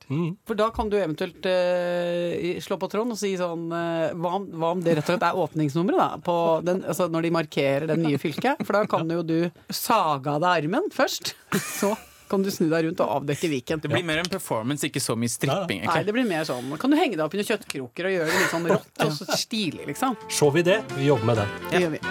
For 0.48 0.56
da 0.56 0.70
kan 0.72 0.90
du 0.90 0.96
eventuelt 0.98 1.46
eh, 1.46 2.60
slå 2.64 2.78
på 2.80 2.90
tråden 2.92 3.12
og 3.12 3.20
si 3.20 3.34
sånn 3.40 3.66
eh, 3.76 4.14
hva, 4.16 4.36
om, 4.40 4.46
hva 4.56 4.72
om 4.78 4.84
det 4.84 4.96
rett 4.96 5.04
og 5.10 5.12
slett 5.12 5.26
er 5.28 5.42
åpningsnummeret, 5.44 6.00
da? 6.00 6.22
På 6.24 6.38
den, 6.64 6.84
altså 6.88 7.10
når 7.12 7.28
de 7.28 7.34
markerer 7.36 7.88
det 7.92 8.00
nye 8.00 8.22
fylket? 8.22 8.64
For 8.64 8.80
da 8.80 8.86
kan 8.88 9.12
jo 9.12 9.24
du 9.24 9.38
saga 9.68 10.38
av 10.38 10.46
deg 10.46 10.64
armen 10.64 10.88
først. 10.96 11.34
Så 11.80 11.92
kan 12.32 12.46
du 12.46 12.52
snu 12.54 12.70
deg 12.72 12.88
rundt 12.88 13.02
og 13.04 13.18
avdekke 13.20 13.50
Viken. 13.52 13.82
Det 13.84 13.92
blir 13.92 14.06
mer 14.08 14.22
en 14.24 14.32
performance, 14.32 14.88
ikke 14.88 15.04
så 15.04 15.18
mye 15.20 15.32
stripping. 15.32 15.84
Nei, 15.88 16.04
det 16.08 16.16
blir 16.16 16.28
mer 16.28 16.48
sånn 16.48 16.72
Kan 16.82 16.94
du 16.94 17.00
henge 17.00 17.18
deg 17.18 17.26
opp 17.26 17.36
under 17.36 17.48
kjøttkroker 17.48 18.08
og 18.08 18.16
gjøre 18.16 18.30
det 18.30 18.40
litt 18.40 18.54
sånn 18.54 18.70
rått 18.72 19.04
og 19.06 19.18
så 19.18 19.28
stilig, 19.42 19.84
liksom? 19.92 20.16
Så 20.32 20.48
vi 20.56 20.64
det. 20.66 20.80
Vi 20.96 21.10
jobber 21.10 21.34
med 21.34 21.44
det. 21.44 21.50
Det 21.74 21.84
gjør 21.86 21.94
vi. 21.98 22.02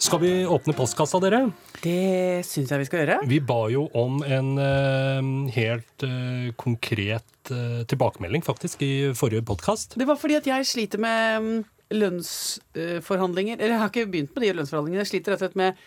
Skal 0.00 0.22
vi 0.22 0.30
åpne 0.48 0.74
postkassa, 0.74 1.20
dere? 1.22 1.42
Det 1.82 2.40
syns 2.48 2.70
jeg 2.72 2.82
vi 2.82 2.86
skal 2.88 3.02
gjøre. 3.02 3.18
Vi 3.30 3.40
ba 3.44 3.58
jo 3.72 3.84
om 3.96 4.22
en 4.24 4.48
uh, 4.58 5.50
helt 5.54 6.06
uh, 6.06 6.48
konkret 6.60 7.52
uh, 7.52 7.82
tilbakemelding, 7.90 8.42
faktisk, 8.46 8.82
i 8.82 9.10
forrige 9.16 9.44
podkast. 9.46 9.98
Det 10.00 10.08
var 10.08 10.18
fordi 10.20 10.38
at 10.40 10.48
jeg 10.48 10.66
sliter 10.70 11.02
med 11.02 11.44
um, 11.44 11.52
lønnsforhandlinger. 11.94 13.60
Eller 13.60 13.76
jeg 13.76 13.82
har 13.82 13.92
ikke 13.92 14.10
begynt 14.10 14.34
med 14.34 14.46
de 14.46 14.52
lønnsforhandlingene. 14.58 15.04
Jeg 15.04 15.12
sliter 15.12 15.34
rett 15.34 15.42
og 15.42 15.48
slett 15.48 15.60
med 15.60 15.86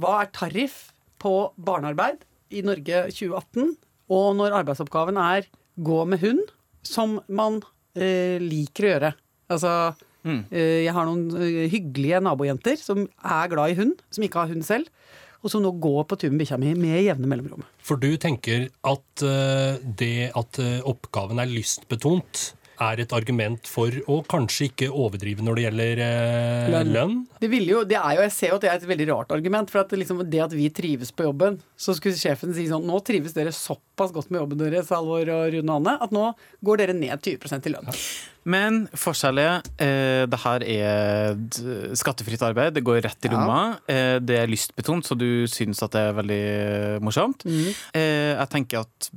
hva 0.00 0.20
er 0.22 0.32
tariff 0.34 0.92
på 1.22 1.34
barnearbeid 1.56 2.24
i 2.54 2.62
Norge 2.66 3.06
2018? 3.10 3.74
Og 4.12 4.26
når 4.36 4.58
arbeidsoppgaven 4.60 5.16
er 5.20 5.46
gå 5.80 6.00
med 6.08 6.20
hund, 6.22 6.42
som 6.84 7.18
man 7.32 7.62
eh, 7.96 8.36
liker 8.42 8.86
å 8.86 8.90
gjøre. 8.94 9.12
Altså 9.54 9.70
eh, 10.52 10.84
Jeg 10.84 10.92
har 10.96 11.08
noen 11.08 11.28
eh, 11.38 11.64
hyggelige 11.72 12.20
nabojenter 12.24 12.76
som 12.80 13.06
er 13.06 13.52
glad 13.52 13.72
i 13.72 13.78
hund, 13.78 13.94
som 14.12 14.26
ikke 14.26 14.44
har 14.44 14.52
hund 14.52 14.66
selv. 14.66 14.90
Og 15.44 15.52
som 15.52 15.60
nå 15.60 15.74
går 15.76 16.06
på 16.08 16.16
tur 16.20 16.30
med 16.32 16.40
bikkja 16.40 16.56
mi 16.60 16.70
med 16.78 17.02
jevne 17.04 17.28
mellomrom. 17.28 17.64
For 17.84 18.00
du 18.00 18.14
tenker 18.20 18.68
at 18.88 19.24
eh, 19.24 19.80
det 20.00 20.30
at 20.36 20.60
eh, 20.62 20.78
oppgaven 20.88 21.40
er 21.42 21.50
lystbetont, 21.52 22.46
er 22.82 23.02
et 23.04 23.14
argument 23.16 23.68
for 23.70 23.94
å 24.10 24.18
kanskje 24.30 24.68
ikke 24.70 24.90
overdrive 24.90 25.44
når 25.44 25.58
det 25.58 25.64
gjelder 25.66 26.02
eh, 26.04 26.82
Lønn. 26.90 27.16
Det, 27.40 27.50
jo, 27.62 27.84
det 27.88 27.98
er 28.00 28.18
jo, 28.18 28.26
Jeg 28.26 28.34
ser 28.34 28.52
jo 28.52 28.58
at 28.58 28.66
det 28.66 28.70
er 28.72 28.78
et 28.80 28.88
veldig 28.90 29.08
rart 29.12 29.34
argument. 29.36 29.70
For 29.72 29.84
at 29.84 29.92
det, 29.92 30.00
liksom, 30.02 30.22
det 30.30 30.42
at 30.44 30.56
vi 30.56 30.68
trives 30.74 31.14
på 31.14 31.28
jobben, 31.28 31.60
så 31.76 31.96
skulle 31.96 32.18
sjefen 32.18 32.54
si 32.56 32.66
sånn 32.70 32.86
Nå 32.88 33.00
trives 33.06 33.36
dere 33.36 33.54
såpass 33.54 34.14
godt 34.14 34.30
med 34.34 34.42
jobben 34.42 34.62
deres, 34.64 34.92
Alvor 34.94 35.30
og 35.32 35.50
Rune 35.54 35.80
Anne, 35.80 35.98
at 36.04 36.14
nå 36.14 36.30
går 36.64 36.82
dere 36.82 36.96
ned 36.98 37.14
20% 37.18 37.70
i 37.70 37.74
lønn. 37.74 37.92
Men 38.44 38.82
forskjellige. 38.92 39.54
Eh, 39.80 40.24
det 40.28 40.38
her 40.42 40.64
er 40.68 41.36
skattefritt 41.96 42.42
arbeid. 42.44 42.74
Det 42.76 42.82
går 42.84 43.00
rett 43.06 43.24
i 43.24 43.30
Ja. 43.30 43.32
lomma. 43.38 43.78
Eh, 43.88 44.18
det 44.20 44.36
er 44.42 44.46
lystbetont, 44.50 45.04
så 45.08 45.16
du 45.16 45.46
syns 45.48 45.82
at 45.82 45.92
det 45.92 46.00
er 46.00 46.12
veldig 46.12 47.00
morsomt. 47.02 47.44
Mm. 47.44 47.74
Eh, 47.94 48.36
jeg 48.36 48.48
tenker 48.50 48.80
at 48.84 49.08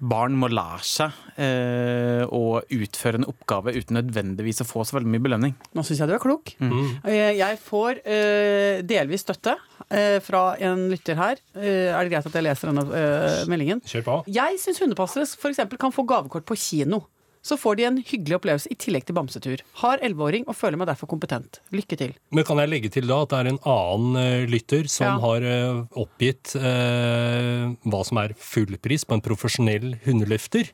barn 0.00 0.36
må 0.38 0.48
lære 0.48 0.82
seg 0.86 1.10
eh, 1.38 2.24
å 2.30 2.62
utføre 2.70 3.18
en 3.18 3.24
oppgave 3.28 3.74
uten 3.74 3.96
nødvendigvis 3.98 4.62
å 4.62 4.68
få 4.68 4.84
så 4.86 4.98
veldig 4.98 5.10
mye 5.10 5.24
belønning. 5.26 5.54
Nå 5.74 5.82
syns 5.84 5.98
jeg 5.98 6.08
du 6.08 6.14
er 6.14 6.22
klok. 6.22 6.54
Mm. 6.60 7.00
Eh, 7.04 7.32
Jeg 7.38 7.58
får 7.58 8.00
eh, 8.06 8.82
delvis 8.82 9.22
støtte 9.26 9.56
eh, 9.90 10.18
fra 10.24 10.56
en 10.60 10.88
lytter 10.90 11.16
her. 11.18 11.36
Eh, 11.56 11.90
er 11.90 12.04
det 12.04 12.12
greit 12.14 12.26
at 12.26 12.32
jeg 12.38 12.46
leser 12.46 12.70
denne 12.72 12.86
eh, 12.94 13.44
meldingen? 13.50 13.82
Kjør 13.86 14.04
på. 14.06 14.16
Jeg 14.30 14.58
syns 14.62 14.78
hundepassere 14.82 15.26
f.eks. 15.26 15.66
kan 15.78 15.92
få 15.94 16.06
gavekort 16.06 16.46
på 16.46 16.56
kino. 16.56 17.02
Så 17.42 17.56
får 17.60 17.76
de 17.78 17.84
en 17.88 17.98
hyggelig 18.02 18.36
opplevelse 18.38 18.70
i 18.72 18.76
tillegg 18.76 19.04
til 19.08 19.14
bamsetur. 19.16 19.62
Har 19.82 19.98
11-åring 20.04 20.44
og 20.50 20.56
føler 20.58 20.76
meg 20.80 20.88
derfor 20.90 21.08
kompetent. 21.10 21.60
Lykke 21.72 21.96
til. 22.00 22.14
Men 22.34 22.44
kan 22.44 22.58
jeg 22.62 22.68
legge 22.72 22.90
til 22.92 23.06
da 23.08 23.20
at 23.24 23.30
det 23.32 23.38
er 23.38 23.50
en 23.52 23.60
annen 23.64 24.18
eh, 24.20 24.46
lytter 24.50 24.88
som 24.90 25.06
Ja. 25.06 25.18
har 25.22 25.46
eh, 25.46 25.82
oppgitt 26.02 26.54
eh, 26.58 27.66
hva 27.88 28.00
som 28.06 28.20
er 28.22 28.34
fullpris 28.36 29.06
på 29.08 29.16
en 29.18 29.24
profesjonell 29.24 29.94
hundeløfter? 30.04 30.70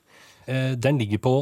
Eh, 0.46 0.72
den 0.76 0.98
ligger 1.00 1.20
på 1.24 1.34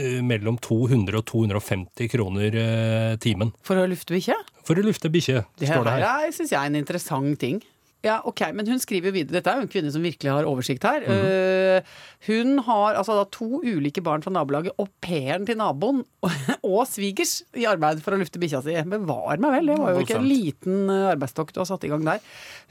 eh, 0.00 0.18
mellom 0.26 0.56
200 0.62 1.18
og 1.20 1.26
250 1.30 2.08
kroner 2.14 2.56
eh, 2.58 3.16
timen. 3.22 3.52
For 3.66 3.78
å 3.78 3.86
lufte 3.90 4.14
bikkje? 4.16 4.34
For 4.66 4.78
å 4.78 4.84
lufte 4.86 5.10
bikkje, 5.14 5.44
Det 5.58 5.68
står 5.70 5.84
det 5.86 5.92
her 5.98 6.02
Det 6.06 6.14
er, 6.28 6.32
syns 6.38 6.54
jeg, 6.54 6.70
en 6.72 6.78
interessant 6.80 7.38
ting. 7.42 7.60
Ja, 8.06 8.20
ok, 8.24 8.44
Men 8.54 8.68
hun 8.70 8.78
skriver 8.78 9.10
jo 9.10 9.16
videre. 9.16 9.38
Dette 9.38 9.50
er 9.50 9.58
jo 9.58 9.66
en 9.66 9.70
kvinne 9.72 9.90
som 9.90 10.04
virkelig 10.04 10.30
har 10.30 10.46
oversikt 10.46 10.84
her. 10.86 11.02
Eh, 11.02 11.88
hun 12.28 12.60
har 12.66 12.98
altså 12.98 13.16
da 13.18 13.24
to 13.34 13.58
ulike 13.64 14.02
barn 14.06 14.22
fra 14.22 14.30
nabolaget, 14.34 14.76
au 14.78 14.86
pairen 15.02 15.46
til 15.48 15.58
naboen 15.58 16.04
og 16.62 16.84
svigers 16.86 17.40
i 17.58 17.66
arbeid 17.70 18.02
for 18.04 18.14
å 18.14 18.20
lufte 18.20 18.38
bikkja 18.38 18.62
si. 18.62 18.76
Bevar 18.92 19.42
meg 19.42 19.56
vel, 19.58 19.72
det 19.72 19.80
var 19.82 19.96
jo 19.96 20.04
ikke 20.06 20.20
en 20.20 20.30
liten 20.30 20.92
arbeidstokt 20.94 21.56
du 21.56 21.62
har 21.64 21.70
satt 21.70 21.88
i 21.88 21.90
gang 21.90 22.06
der. 22.06 22.22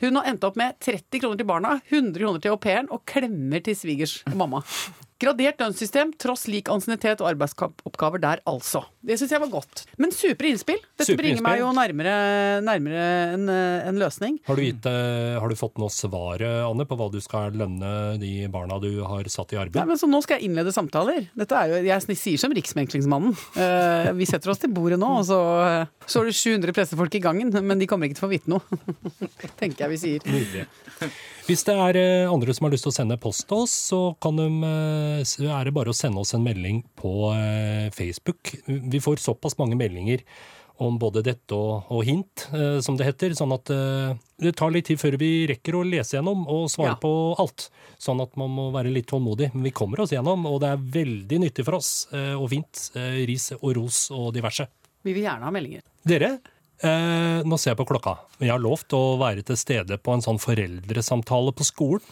Hun 0.03 0.21
har 0.21 0.31
endt 0.31 0.47
opp 0.47 0.59
med 0.59 0.79
30 0.83 1.23
kroner 1.23 1.41
til 1.41 1.49
barna, 1.51 1.75
100 1.89 2.15
kroner 2.21 2.43
til 2.43 2.55
au 2.55 2.61
pairen 2.61 2.87
og 2.93 3.03
klemmer 3.09 3.63
til 3.67 3.75
svigers 3.75 4.21
og 4.31 4.39
mamma. 4.45 4.63
Gradert 5.17 5.57
lønnssystem, 5.57 6.11
tross 6.21 6.43
lik 6.45 6.67
ansiennitet 6.69 7.23
og 7.23 7.31
arbeidsoppgaver 7.31 8.21
der, 8.21 8.41
altså. 8.45 8.83
Det 9.01 9.15
syns 9.17 9.31
jeg 9.33 9.41
var 9.41 9.49
godt. 9.49 9.81
Men 9.97 10.11
supre 10.13 10.51
innspill. 10.51 10.77
Dette 10.93 11.07
Supre 11.07 11.23
bringer 11.23 11.41
meg 11.41 11.61
jo 11.63 11.71
nærmere, 11.73 12.11
nærmere 12.61 13.05
en, 13.33 13.47
eh, 13.49 13.87
en 13.89 13.97
løsning. 13.97 14.37
Har 14.45 14.59
du, 14.59 14.61
gitt, 14.61 14.85
eh, 14.85 15.39
har 15.41 15.49
du 15.49 15.55
fått 15.57 15.79
noe 15.81 15.89
svar, 15.89 16.43
eh, 16.45 16.61
Anne, 16.67 16.85
på 16.85 16.97
hva 16.99 17.09
du 17.11 17.17
skal 17.23 17.49
lønne 17.57 18.19
de 18.21 18.47
barna 18.53 18.77
du 18.79 19.01
har 19.03 19.23
satt 19.25 19.53
i 19.53 19.57
Nei, 19.57 19.65
arbeid? 19.65 19.87
men 19.87 19.97
så 19.97 20.07
Nå 20.07 20.21
skal 20.21 20.37
jeg 20.37 20.51
innlede 20.51 20.71
samtaler. 20.71 21.27
Dette 21.35 21.51
er 21.57 21.67
jo, 21.73 21.81
Jeg 21.87 22.17
sier 22.17 22.37
som 22.37 22.53
Riksmeglingsmannen. 22.53 23.33
Eh, 23.57 24.11
vi 24.13 24.25
setter 24.29 24.51
oss 24.53 24.61
til 24.61 24.69
bordet 24.69 24.99
nå, 25.01 25.17
og 25.17 25.25
så 25.25 25.39
står 26.05 26.29
det 26.29 26.35
700 26.37 26.73
pressefolk 26.77 27.15
i 27.15 27.23
gangen. 27.25 27.51
Men 27.63 27.79
de 27.79 27.87
kommer 27.87 28.05
ikke 28.07 28.21
til 28.21 28.27
å 28.27 28.29
få 28.29 28.35
vite 28.37 28.53
noe. 28.53 28.61
Tenker 29.59 29.87
jeg 29.87 29.89
vi 29.89 29.97
sier. 29.97 30.29
Nydelig. 30.29 30.67
Hvis 31.47 31.63
det 31.63 31.77
er 31.79 31.95
eh, 31.95 32.27
andre 32.27 32.51
som 32.55 32.65
har 32.67 32.73
lyst 32.73 32.83
til 32.83 32.91
å 32.91 32.97
sende 32.97 33.15
post 33.23 33.45
til 33.47 33.61
oss, 33.63 33.71
så 33.93 33.99
kan 34.23 34.35
de, 34.35 34.47
eh, 34.67 35.21
så 35.27 35.45
er 35.47 35.69
det 35.69 35.73
bare 35.77 35.93
å 35.93 35.95
sende 35.95 36.19
oss 36.19 36.33
en 36.35 36.43
melding 36.43 36.81
på 36.99 37.11
eh, 37.31 37.87
Facebook. 37.95 38.51
Vi 38.67 38.99
får 39.03 39.21
såpass 39.23 39.55
mange 39.61 39.77
meldinger 39.79 40.25
om 40.83 40.97
både 41.01 41.23
dette 41.25 41.55
og, 41.55 41.87
og 41.89 42.03
hint, 42.05 42.43
eh, 42.51 42.81
som 42.83 42.97
det 42.99 43.07
heter. 43.07 43.31
Sånn 43.39 43.55
at 43.55 43.71
eh, 43.73 44.11
det 44.43 44.51
tar 44.59 44.73
litt 44.75 44.89
tid 44.91 44.99
før 44.99 45.15
vi 45.21 45.29
rekker 45.53 45.79
å 45.79 45.85
lese 45.87 46.17
gjennom 46.17 46.43
og 46.51 46.67
svare 46.73 46.97
Ja. 46.97 46.99
på 47.01 47.13
alt. 47.39 47.69
Sånn 47.97 48.19
at 48.21 48.35
man 48.37 48.51
må 48.53 48.67
være 48.75 48.91
litt 48.91 49.07
tålmodig. 49.09 49.53
Men 49.55 49.69
vi 49.69 49.73
kommer 49.79 50.03
oss 50.03 50.11
gjennom, 50.13 50.43
og 50.51 50.59
det 50.65 50.73
er 50.75 50.83
veldig 50.99 51.39
nyttig 51.47 51.63
for 51.69 51.79
oss 51.79 51.93
eh, 52.11 52.35
og 52.35 52.51
fint. 52.51 52.89
Ris 53.31 53.53
og 53.61 53.71
ros 53.79 54.03
og 54.11 54.33
diverse. 54.35 54.67
Vi 55.07 55.15
vil 55.15 55.23
gjerne 55.29 55.47
ha 55.47 55.55
meldinger. 55.55 55.87
Dere, 56.07 56.35
eh, 56.85 57.43
nå 57.47 57.59
ser 57.59 57.73
jeg 57.73 57.79
på 57.81 57.87
klokka. 57.89 58.17
Jeg 58.41 58.53
har 58.53 58.61
lovt 58.63 58.93
å 58.97 59.03
være 59.21 59.45
til 59.47 59.59
stede 59.59 59.97
på 60.01 60.13
en 60.15 60.25
sånn 60.25 60.41
foreldresamtale 60.41 61.53
på 61.57 61.67
skolen. 61.67 62.03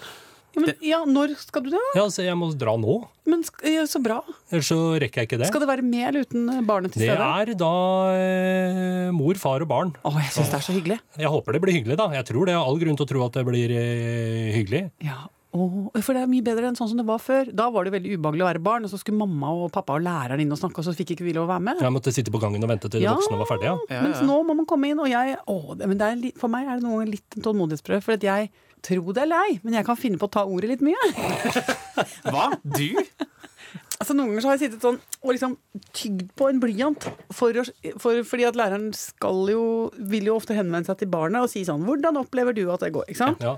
Ja, 0.56 0.62
men, 0.64 0.76
ja, 0.88 1.00
når 1.04 1.34
skal 1.42 1.66
du 1.66 1.74
det? 1.74 1.82
Ja, 1.98 2.06
så 2.08 2.24
jeg 2.24 2.36
må 2.40 2.48
dra 2.56 2.78
nå. 2.80 2.94
Men 3.28 3.42
ja, 3.68 3.84
Så 3.92 4.00
bra. 4.00 4.22
Ellers 4.54 4.70
så 4.72 4.78
rekker 5.02 5.22
jeg 5.24 5.28
ikke 5.28 5.40
det. 5.42 5.50
Skal 5.50 5.66
det 5.66 5.68
være 5.68 5.84
med 5.84 6.06
eller 6.08 6.24
uten 6.24 6.48
eh, 6.54 6.62
barnet 6.64 6.96
til 6.96 7.04
stede? 7.04 7.18
Det 7.20 7.52
er 7.52 7.60
da 7.60 7.72
eh, 8.16 9.10
mor, 9.16 9.36
far 9.42 9.66
og 9.66 9.68
barn. 9.68 9.92
Å, 10.08 10.14
jeg 10.24 10.32
syns 10.38 10.54
det 10.54 10.60
er 10.62 10.68
så 10.70 10.76
hyggelig. 10.78 11.00
Jeg 11.20 11.34
håper 11.34 11.58
det 11.58 11.64
blir 11.66 11.76
hyggelig, 11.76 11.98
da. 12.00 12.08
Jeg 12.16 12.30
tror 12.32 12.48
det 12.48 12.56
er 12.56 12.62
all 12.62 12.80
grunn 12.80 12.96
til 12.96 13.08
å 13.08 13.12
tro 13.12 13.26
at 13.28 13.36
det 13.36 13.44
blir 13.50 13.74
eh, 13.76 14.54
hyggelig. 14.56 14.86
Ja, 15.04 15.26
Å, 15.56 16.02
For 16.04 16.18
det 16.18 16.24
er 16.26 16.30
mye 16.32 16.44
bedre 16.44 16.68
enn 16.68 16.76
sånn 16.76 16.90
som 16.92 17.00
det 17.00 17.06
var 17.08 17.22
før. 17.24 17.48
Da 17.56 17.70
var 17.72 17.88
det 17.88 17.94
veldig 17.96 18.18
ubehagelig 18.18 18.44
å 18.44 18.50
være 18.50 18.64
barn, 18.66 18.86
og 18.88 18.92
så 18.92 19.00
skulle 19.00 19.22
mamma 19.22 19.54
og 19.56 19.72
pappa 19.76 19.96
og 19.96 20.04
læreren 20.04 20.44
inn 20.44 20.52
og 20.52 20.60
snakke, 20.60 20.82
og 20.82 20.88
så 20.90 20.94
fikk 20.98 21.16
ikke 21.16 21.28
vi 21.28 21.36
lov 21.38 21.48
å 21.48 21.54
være 21.54 21.64
med. 21.70 21.82
Jeg 21.86 21.96
måtte 21.96 22.14
sitte 22.16 22.34
på 22.34 22.42
gangen 22.44 22.64
og 22.66 22.70
vente 22.74 22.90
til 22.90 23.00
de 23.00 23.06
Ja. 23.08 23.16
voksne 23.16 23.40
var 23.40 23.48
ferdige. 23.54 23.72
Ja. 23.72 23.96
Ja, 23.96 24.02
Mens 24.04 24.22
nå 24.28 24.38
må 24.44 24.56
man 24.60 24.68
komme 24.68 24.90
inn, 24.92 25.00
og 25.00 25.08
jeg 25.08 25.38
oh, 25.48 25.74
det, 25.76 25.88
men 25.88 25.98
det 26.02 26.12
er 26.12 26.40
For 26.42 26.52
meg 26.52 26.68
er 26.68 26.80
det 26.80 26.84
noen 26.84 27.00
ganger 27.00 27.12
litt 27.16 27.38
en 27.40 27.48
tålmodighetsprøve. 27.48 28.04
For 28.04 28.20
at 28.20 28.24
jeg 28.28 28.52
tro 28.86 29.14
det 29.16 29.24
eller 29.24 29.48
ei, 29.48 29.60
men 29.64 29.74
jeg 29.80 29.86
kan 29.88 29.98
finne 29.98 30.20
på 30.22 30.28
å 30.28 30.34
ta 30.36 30.44
ordet 30.46 30.70
litt 30.76 30.84
mye. 30.86 31.08
Hva? 32.32 32.52
Du? 32.64 32.90
Altså 33.96 34.12
Noen 34.12 34.28
ganger 34.34 34.44
så 34.44 34.50
har 34.50 34.58
jeg 34.58 34.70
sittet 34.70 34.84
sånn 34.84 34.98
og 35.24 35.30
liksom 35.32 35.54
tygd 35.96 36.34
på 36.36 36.50
en 36.52 36.60
blyant. 36.60 37.06
For, 37.34 37.56
for, 38.04 38.20
fordi 38.28 38.44
at 38.44 38.58
læreren 38.60 38.90
skal 38.96 39.48
jo, 39.50 39.62
vil 40.12 40.28
jo 40.28 40.36
ofte 40.36 40.56
henvende 40.58 40.90
seg 40.90 41.00
til 41.00 41.10
barnet 41.14 41.46
og 41.46 41.50
si 41.50 41.64
sånn 41.64 41.86
'Hvordan 41.88 42.20
opplever 42.20 42.54
du 42.54 42.66
at 42.74 42.84
det 42.84 42.92
går?' 42.92 43.08
Ikke 43.08 43.22
sant? 43.24 43.40
Ja. 43.42 43.56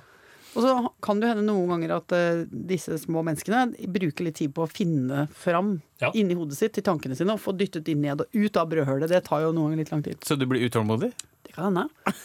Og 0.58 0.64
så 0.66 0.72
kan 1.06 1.20
det 1.22 1.30
hende 1.30 1.44
noen 1.46 1.70
ganger 1.70 1.92
at 2.00 2.14
eh, 2.18 2.40
disse 2.50 2.96
små 3.04 3.22
menneskene 3.28 3.76
bruker 3.94 4.26
litt 4.26 4.40
tid 4.40 4.56
på 4.58 4.64
å 4.66 4.70
finne 4.72 5.28
fram 5.38 5.76
Ja. 6.02 6.10
inni 6.18 6.34
hodet 6.38 6.58
sitt 6.58 6.74
til 6.74 6.84
tankene 6.88 7.16
sine 7.18 7.36
og 7.38 7.42
få 7.44 7.54
dyttet 7.58 7.88
inn 7.94 8.02
ned 8.02 8.24
og 8.26 8.34
ut 8.34 8.58
av 8.58 8.68
brødhølet. 8.72 9.12
Det 9.14 9.22
tar 9.30 9.44
jo 9.46 9.52
noen 9.54 9.70
ganger 9.76 9.84
litt 9.84 9.92
lang 9.94 10.04
tid. 10.08 10.18
Så 10.26 10.38
du 10.40 10.48
blir 10.50 10.66
utålmodig? 10.66 11.12
Det 11.46 11.54
kan 11.54 11.70
hende. 11.70 12.16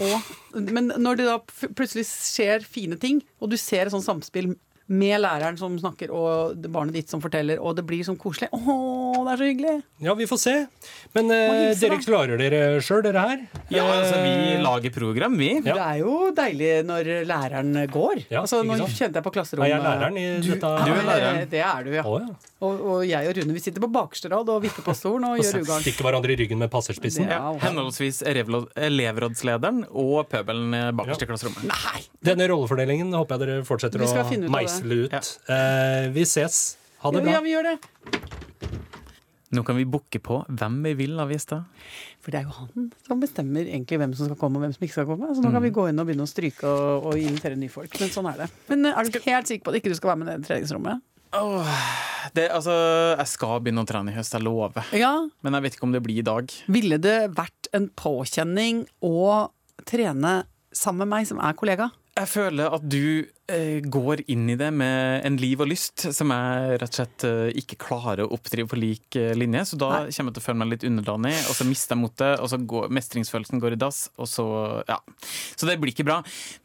Og, 0.00 0.30
men 0.70 0.92
når 1.02 1.18
det 1.18 1.26
da 1.28 1.38
plutselig 1.76 2.06
skjer 2.08 2.62
fine 2.64 2.96
ting, 3.02 3.18
og 3.42 3.50
du 3.52 3.56
ser 3.60 3.84
et 3.90 3.92
sånt 3.92 4.06
samspill 4.06 4.54
med 4.90 5.20
læreren 5.22 5.54
som 5.60 5.76
snakker, 5.78 6.10
og 6.10 6.56
barnet 6.74 6.96
ditt 6.98 7.12
som 7.12 7.20
forteller, 7.22 7.60
og 7.62 7.76
det 7.78 7.84
blir 7.86 8.02
sånn 8.06 8.16
koselig 8.18 8.48
Å, 8.50 8.58
det 9.22 9.32
er 9.36 9.38
så 9.38 9.46
hyggelig! 9.46 9.74
ja, 10.02 10.14
vi 10.18 10.26
får 10.26 10.40
se. 10.42 10.54
Men 11.14 11.30
eh, 11.30 11.70
dere 11.78 11.98
klarer 12.02 12.40
dere 12.40 12.60
sjøl, 12.82 13.04
dere 13.06 13.22
her? 13.22 13.44
Ja, 13.70 13.84
altså, 13.86 14.18
vi 14.24 14.32
Eh, 14.50 14.62
lager 14.64 14.90
program, 14.94 15.36
vi. 15.38 15.50
Ja. 15.62 15.74
Det 15.76 15.84
er 15.84 15.98
jo 16.02 16.14
deilig 16.34 16.70
når 16.88 17.10
læreren 17.28 17.70
går. 17.92 18.24
Ja, 18.32 18.42
altså, 18.42 18.62
nå 18.66 18.76
kjente 18.90 19.20
jeg 19.20 19.24
på 19.26 19.32
klasserommet 19.34 19.68
Er 19.68 19.76
jeg 19.76 19.84
læreren 19.84 20.16
i 20.18 20.26
du, 20.42 20.48
dette? 20.54 20.70
Du 20.86 20.92
er 20.94 21.04
læreren. 21.06 21.42
Det 21.52 21.62
er 21.62 21.84
du, 21.86 21.90
ja. 21.94 22.04
Å, 22.04 22.16
ja. 22.24 22.30
Og, 22.60 22.80
og 22.92 23.04
jeg 23.08 23.24
og 23.30 23.38
Rune 23.38 23.54
vi 23.56 23.60
sitter 23.64 23.80
på 23.80 23.88
bakerste 23.88 24.28
rad 24.32 24.50
og 24.52 24.58
vipper 24.66 24.84
på 24.84 24.92
stolen 24.96 25.24
og 25.30 25.38
gjør 25.40 25.62
ugagn. 25.62 25.80
Stikker 25.86 26.04
hverandre 26.04 26.34
i 26.34 26.36
ryggen 26.42 26.60
med 26.60 26.68
passerspissen. 26.72 27.24
Ja, 27.30 27.38
Ja, 27.40 27.52
henholdsvis 27.62 28.20
elevrådslederen 28.26 29.84
og 29.90 30.26
pøbelen 30.32 30.74
eh, 30.76 30.90
bakerst 30.98 31.24
i 31.24 31.28
klasserommet. 31.30 31.64
Nei! 31.70 32.02
Denne 32.26 32.50
rollefordelingen 32.50 33.14
håper 33.16 33.38
jeg 33.38 33.46
dere 33.46 33.64
fortsetter 33.68 34.04
å 34.04 34.10
finne 34.28 34.50
Ja. 35.12 35.20
Eh, 35.54 36.08
vi 36.14 36.22
ses. 36.28 36.76
Ha 37.00 37.10
det 37.12 37.22
bra. 37.24 37.32
Ja, 37.38 37.40
vi 37.44 37.52
gjør 37.54 37.70
det. 37.72 37.78
Nå 39.50 39.64
kan 39.66 39.74
vi 39.74 39.82
booke 39.84 40.20
på 40.22 40.36
hvem 40.46 40.76
vi 40.84 40.92
vil 40.94 41.18
av 41.18 41.30
gjester. 41.32 41.64
For 42.22 42.30
det 42.30 42.38
er 42.38 42.44
jo 42.46 42.52
han 42.54 42.84
som 43.08 43.18
bestemmer 43.22 43.66
egentlig 43.66 43.98
hvem 43.98 44.12
som 44.14 44.28
skal 44.28 44.38
komme 44.38 44.60
og 44.60 44.62
hvem 44.62 44.74
som 44.76 44.84
ikke 44.86 44.94
skal 44.94 45.08
komme. 45.08 45.32
Så 45.34 45.42
nå 45.42 45.48
Mm. 45.50 45.54
kan 45.56 45.62
vi 45.64 45.70
gå 45.74 45.88
inn 45.90 45.98
og 45.98 46.06
begynne 46.06 46.22
å 46.22 46.30
stryke 46.30 46.62
og, 46.70 47.06
og 47.10 47.14
invitere 47.18 47.56
nye 47.58 47.68
folk. 47.72 47.90
Men 47.98 48.08
sånn 48.14 48.28
er 48.30 48.44
det. 48.44 48.50
Men 48.68 48.86
eh, 48.86 48.94
er 49.00 49.10
du 49.10 49.18
helt 49.24 49.46
sikker 49.50 49.64
på 49.64 49.70
at 49.74 49.80
ikke 49.80 49.90
du 49.90 49.96
skal 49.98 50.12
være 50.14 50.18
med 50.22 50.28
i 50.28 50.46
treningsrommet? 50.46 51.00
treningsrommet? 51.32 52.34
Det, 52.34 52.46
altså, 52.50 52.74
jeg 53.18 53.26
skal 53.32 53.60
begynne 53.64 53.82
å 53.82 53.88
trene 53.88 54.10
i 54.12 54.14
høst, 54.14 54.32
jeg 54.34 54.42
lover. 54.42 54.84
Ja. 54.94 55.12
Men 55.42 55.54
jeg 55.54 55.62
vet 55.66 55.74
ikke 55.78 55.86
om 55.88 55.92
det 55.94 56.02
blir 56.04 56.18
i 56.18 56.26
dag. 56.26 56.50
Ville 56.68 56.98
det 57.02 57.18
vært 57.34 57.70
en 57.74 57.88
påkjenning 57.88 58.84
å 59.02 59.50
trene 59.86 60.44
sammen 60.70 61.06
med 61.08 61.08
meg, 61.16 61.26
som 61.26 61.40
er 61.42 61.54
kollega? 61.58 61.90
Jeg 62.18 62.26
føler 62.28 62.72
at 62.74 62.82
du 62.90 63.22
eh, 63.48 63.78
går 63.86 64.24
inn 64.32 64.48
i 64.50 64.56
det 64.58 64.68
med 64.74 65.22
en 65.24 65.36
liv 65.40 65.60
og 65.62 65.68
lyst 65.70 66.02
som 66.12 66.32
jeg 66.34 66.80
rett 66.82 66.90
og 66.90 66.98
slett 66.98 67.24
eh, 67.28 67.52
ikke 67.62 67.78
klarer 67.86 68.24
å 68.26 68.32
oppdrive 68.34 68.68
på 68.72 68.78
lik 68.80 69.16
eh, 69.16 69.30
linje. 69.38 69.62
Så 69.70 69.78
da 69.80 69.88
Nei. 69.92 70.10
kommer 70.16 70.32
jeg 70.32 70.36
til 70.36 70.42
å 70.42 70.46
føle 70.48 70.60
meg 70.60 70.72
litt 70.74 70.86
underdanig, 70.88 71.32
og 71.46 71.56
så 71.56 71.66
mister 71.68 71.94
jeg 71.96 72.02
motet, 72.02 72.34
og 72.42 72.50
så 72.52 72.58
går 72.74 72.90
mestringsfølelsen 72.98 73.62
går 73.62 73.78
i 73.78 73.80
dass, 73.80 74.02
og 74.20 74.28
så 74.28 74.46
ja. 74.90 74.98
Så 75.54 75.70
det 75.70 75.78
blir 75.80 75.94
ikke 75.94 76.08
bra. 76.10 76.18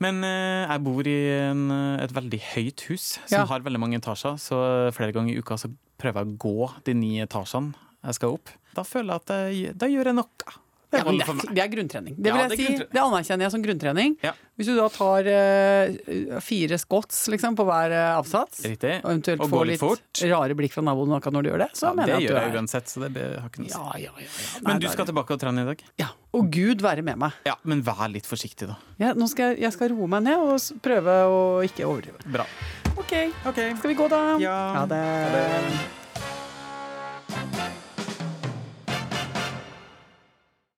Men 0.04 0.20
eh, 0.28 0.66
jeg 0.66 0.86
bor 0.90 1.08
i 1.14 1.18
en, 1.46 1.64
eh, 1.78 2.04
et 2.08 2.18
veldig 2.18 2.42
høyt 2.56 2.88
hus 2.90 3.08
som 3.22 3.38
Ja. 3.38 3.46
har 3.54 3.64
veldig 3.70 3.84
mange 3.86 4.02
etasjer, 4.02 4.42
så 4.42 4.60
flere 4.98 5.14
ganger 5.16 5.38
i 5.38 5.40
uka 5.46 5.60
så 5.62 5.72
prøver 6.02 6.26
jeg 6.26 6.34
å 6.34 6.38
gå 6.50 6.72
de 6.90 6.98
ni 6.98 7.14
etasjene 7.24 7.78
jeg 8.06 8.18
skal 8.20 8.36
opp. 8.36 8.52
Da 8.76 8.84
føler 8.86 9.14
jeg 9.16 9.22
at 9.24 9.36
jeg, 9.54 9.78
da 9.80 9.88
gjør 9.90 10.12
jeg 10.12 10.18
noe. 10.20 10.54
Det 10.92 11.00
Ja, 11.02 11.04
det, 11.12 11.26
er, 11.28 11.54
det 11.56 11.62
er 11.64 11.70
grunntrening. 11.72 12.14
Det, 12.18 12.32
vil 12.32 12.42
jeg 12.42 12.50
det 12.52 12.56
er 12.60 12.78
si, 12.78 12.86
det 12.94 13.02
anerkjenner 13.02 13.46
jeg 13.48 13.52
som 13.56 13.64
grunntrening. 13.66 14.16
Ja. 14.24 14.32
Hvis 14.56 14.68
du 14.70 14.76
da 14.78 14.86
tar 14.94 15.28
uh, 15.28 16.40
fire 16.46 16.78
squats 16.80 17.26
liksom, 17.34 17.58
på 17.60 17.66
hver 17.68 17.92
eh, 17.92 18.12
avsats, 18.16 18.62
Riktig. 18.64 18.94
og 19.04 19.10
eventuelt 19.12 19.42
Og 19.44 19.50
får 19.52 19.66
litt 19.68 19.82
fort. 19.82 20.22
rare 20.32 20.56
blikk 20.56 20.72
fra 20.78 20.84
naboen 20.88 21.12
akkurat 21.18 21.36
når 21.36 21.44
du 21.44 21.50
gjør 21.52 21.64
det, 21.66 21.70
så 21.76 21.90
Ja, 21.90 21.94
mener 21.98 22.06
det 22.06 22.14
jeg 22.14 22.22
at 22.22 22.30
gjør 22.30 22.40
jeg 22.40 22.54
er 22.54 22.60
uansett, 22.62 22.88
så 22.94 23.04
det 23.10 23.26
har 23.42 23.50
ikke 23.50 23.66
noe 23.66 23.68
å 23.68 23.74
si. 23.74 23.82
ja, 24.06 24.06
ja, 24.06 24.14
ja, 24.24 24.30
ja. 24.30 24.62
Men 24.70 24.80
du 24.80 24.88
er 24.88 24.94
skal 24.96 25.04
det- 25.06 25.12
tilbake 25.14 25.36
og 25.36 25.44
trene 25.44 25.66
i 25.66 25.70
dag? 25.74 25.84
Ja. 26.00 26.08
Og 26.36 26.50
Gud 26.52 26.82
være 26.86 27.04
med 27.04 27.18
meg. 27.18 27.32
Ja, 27.46 27.56
men 27.64 27.84
vær 27.84 28.08
litt 28.12 28.26
forsiktig, 28.30 28.68
da. 28.72 28.78
Ja, 29.02 29.12
nå 29.14 29.28
skal 29.28 29.52
jeg, 29.56 29.62
jeg 29.66 29.74
skal 29.76 29.90
roe 29.92 30.08
meg 30.08 30.24
ned 30.24 30.40
og 30.40 30.82
prøve 30.86 31.20
å 31.28 31.44
ikke 31.68 31.84
overdrive. 31.90 32.24
Bra. 32.32 32.48
OK, 32.96 33.12
skal 33.44 33.90
vi 33.92 33.96
gå, 34.00 34.08
da? 34.10 34.24
Ja. 34.40 34.56
Ha 34.80 34.86
det. 34.88 35.04
Ha 35.04 35.30
det. 35.36 36.05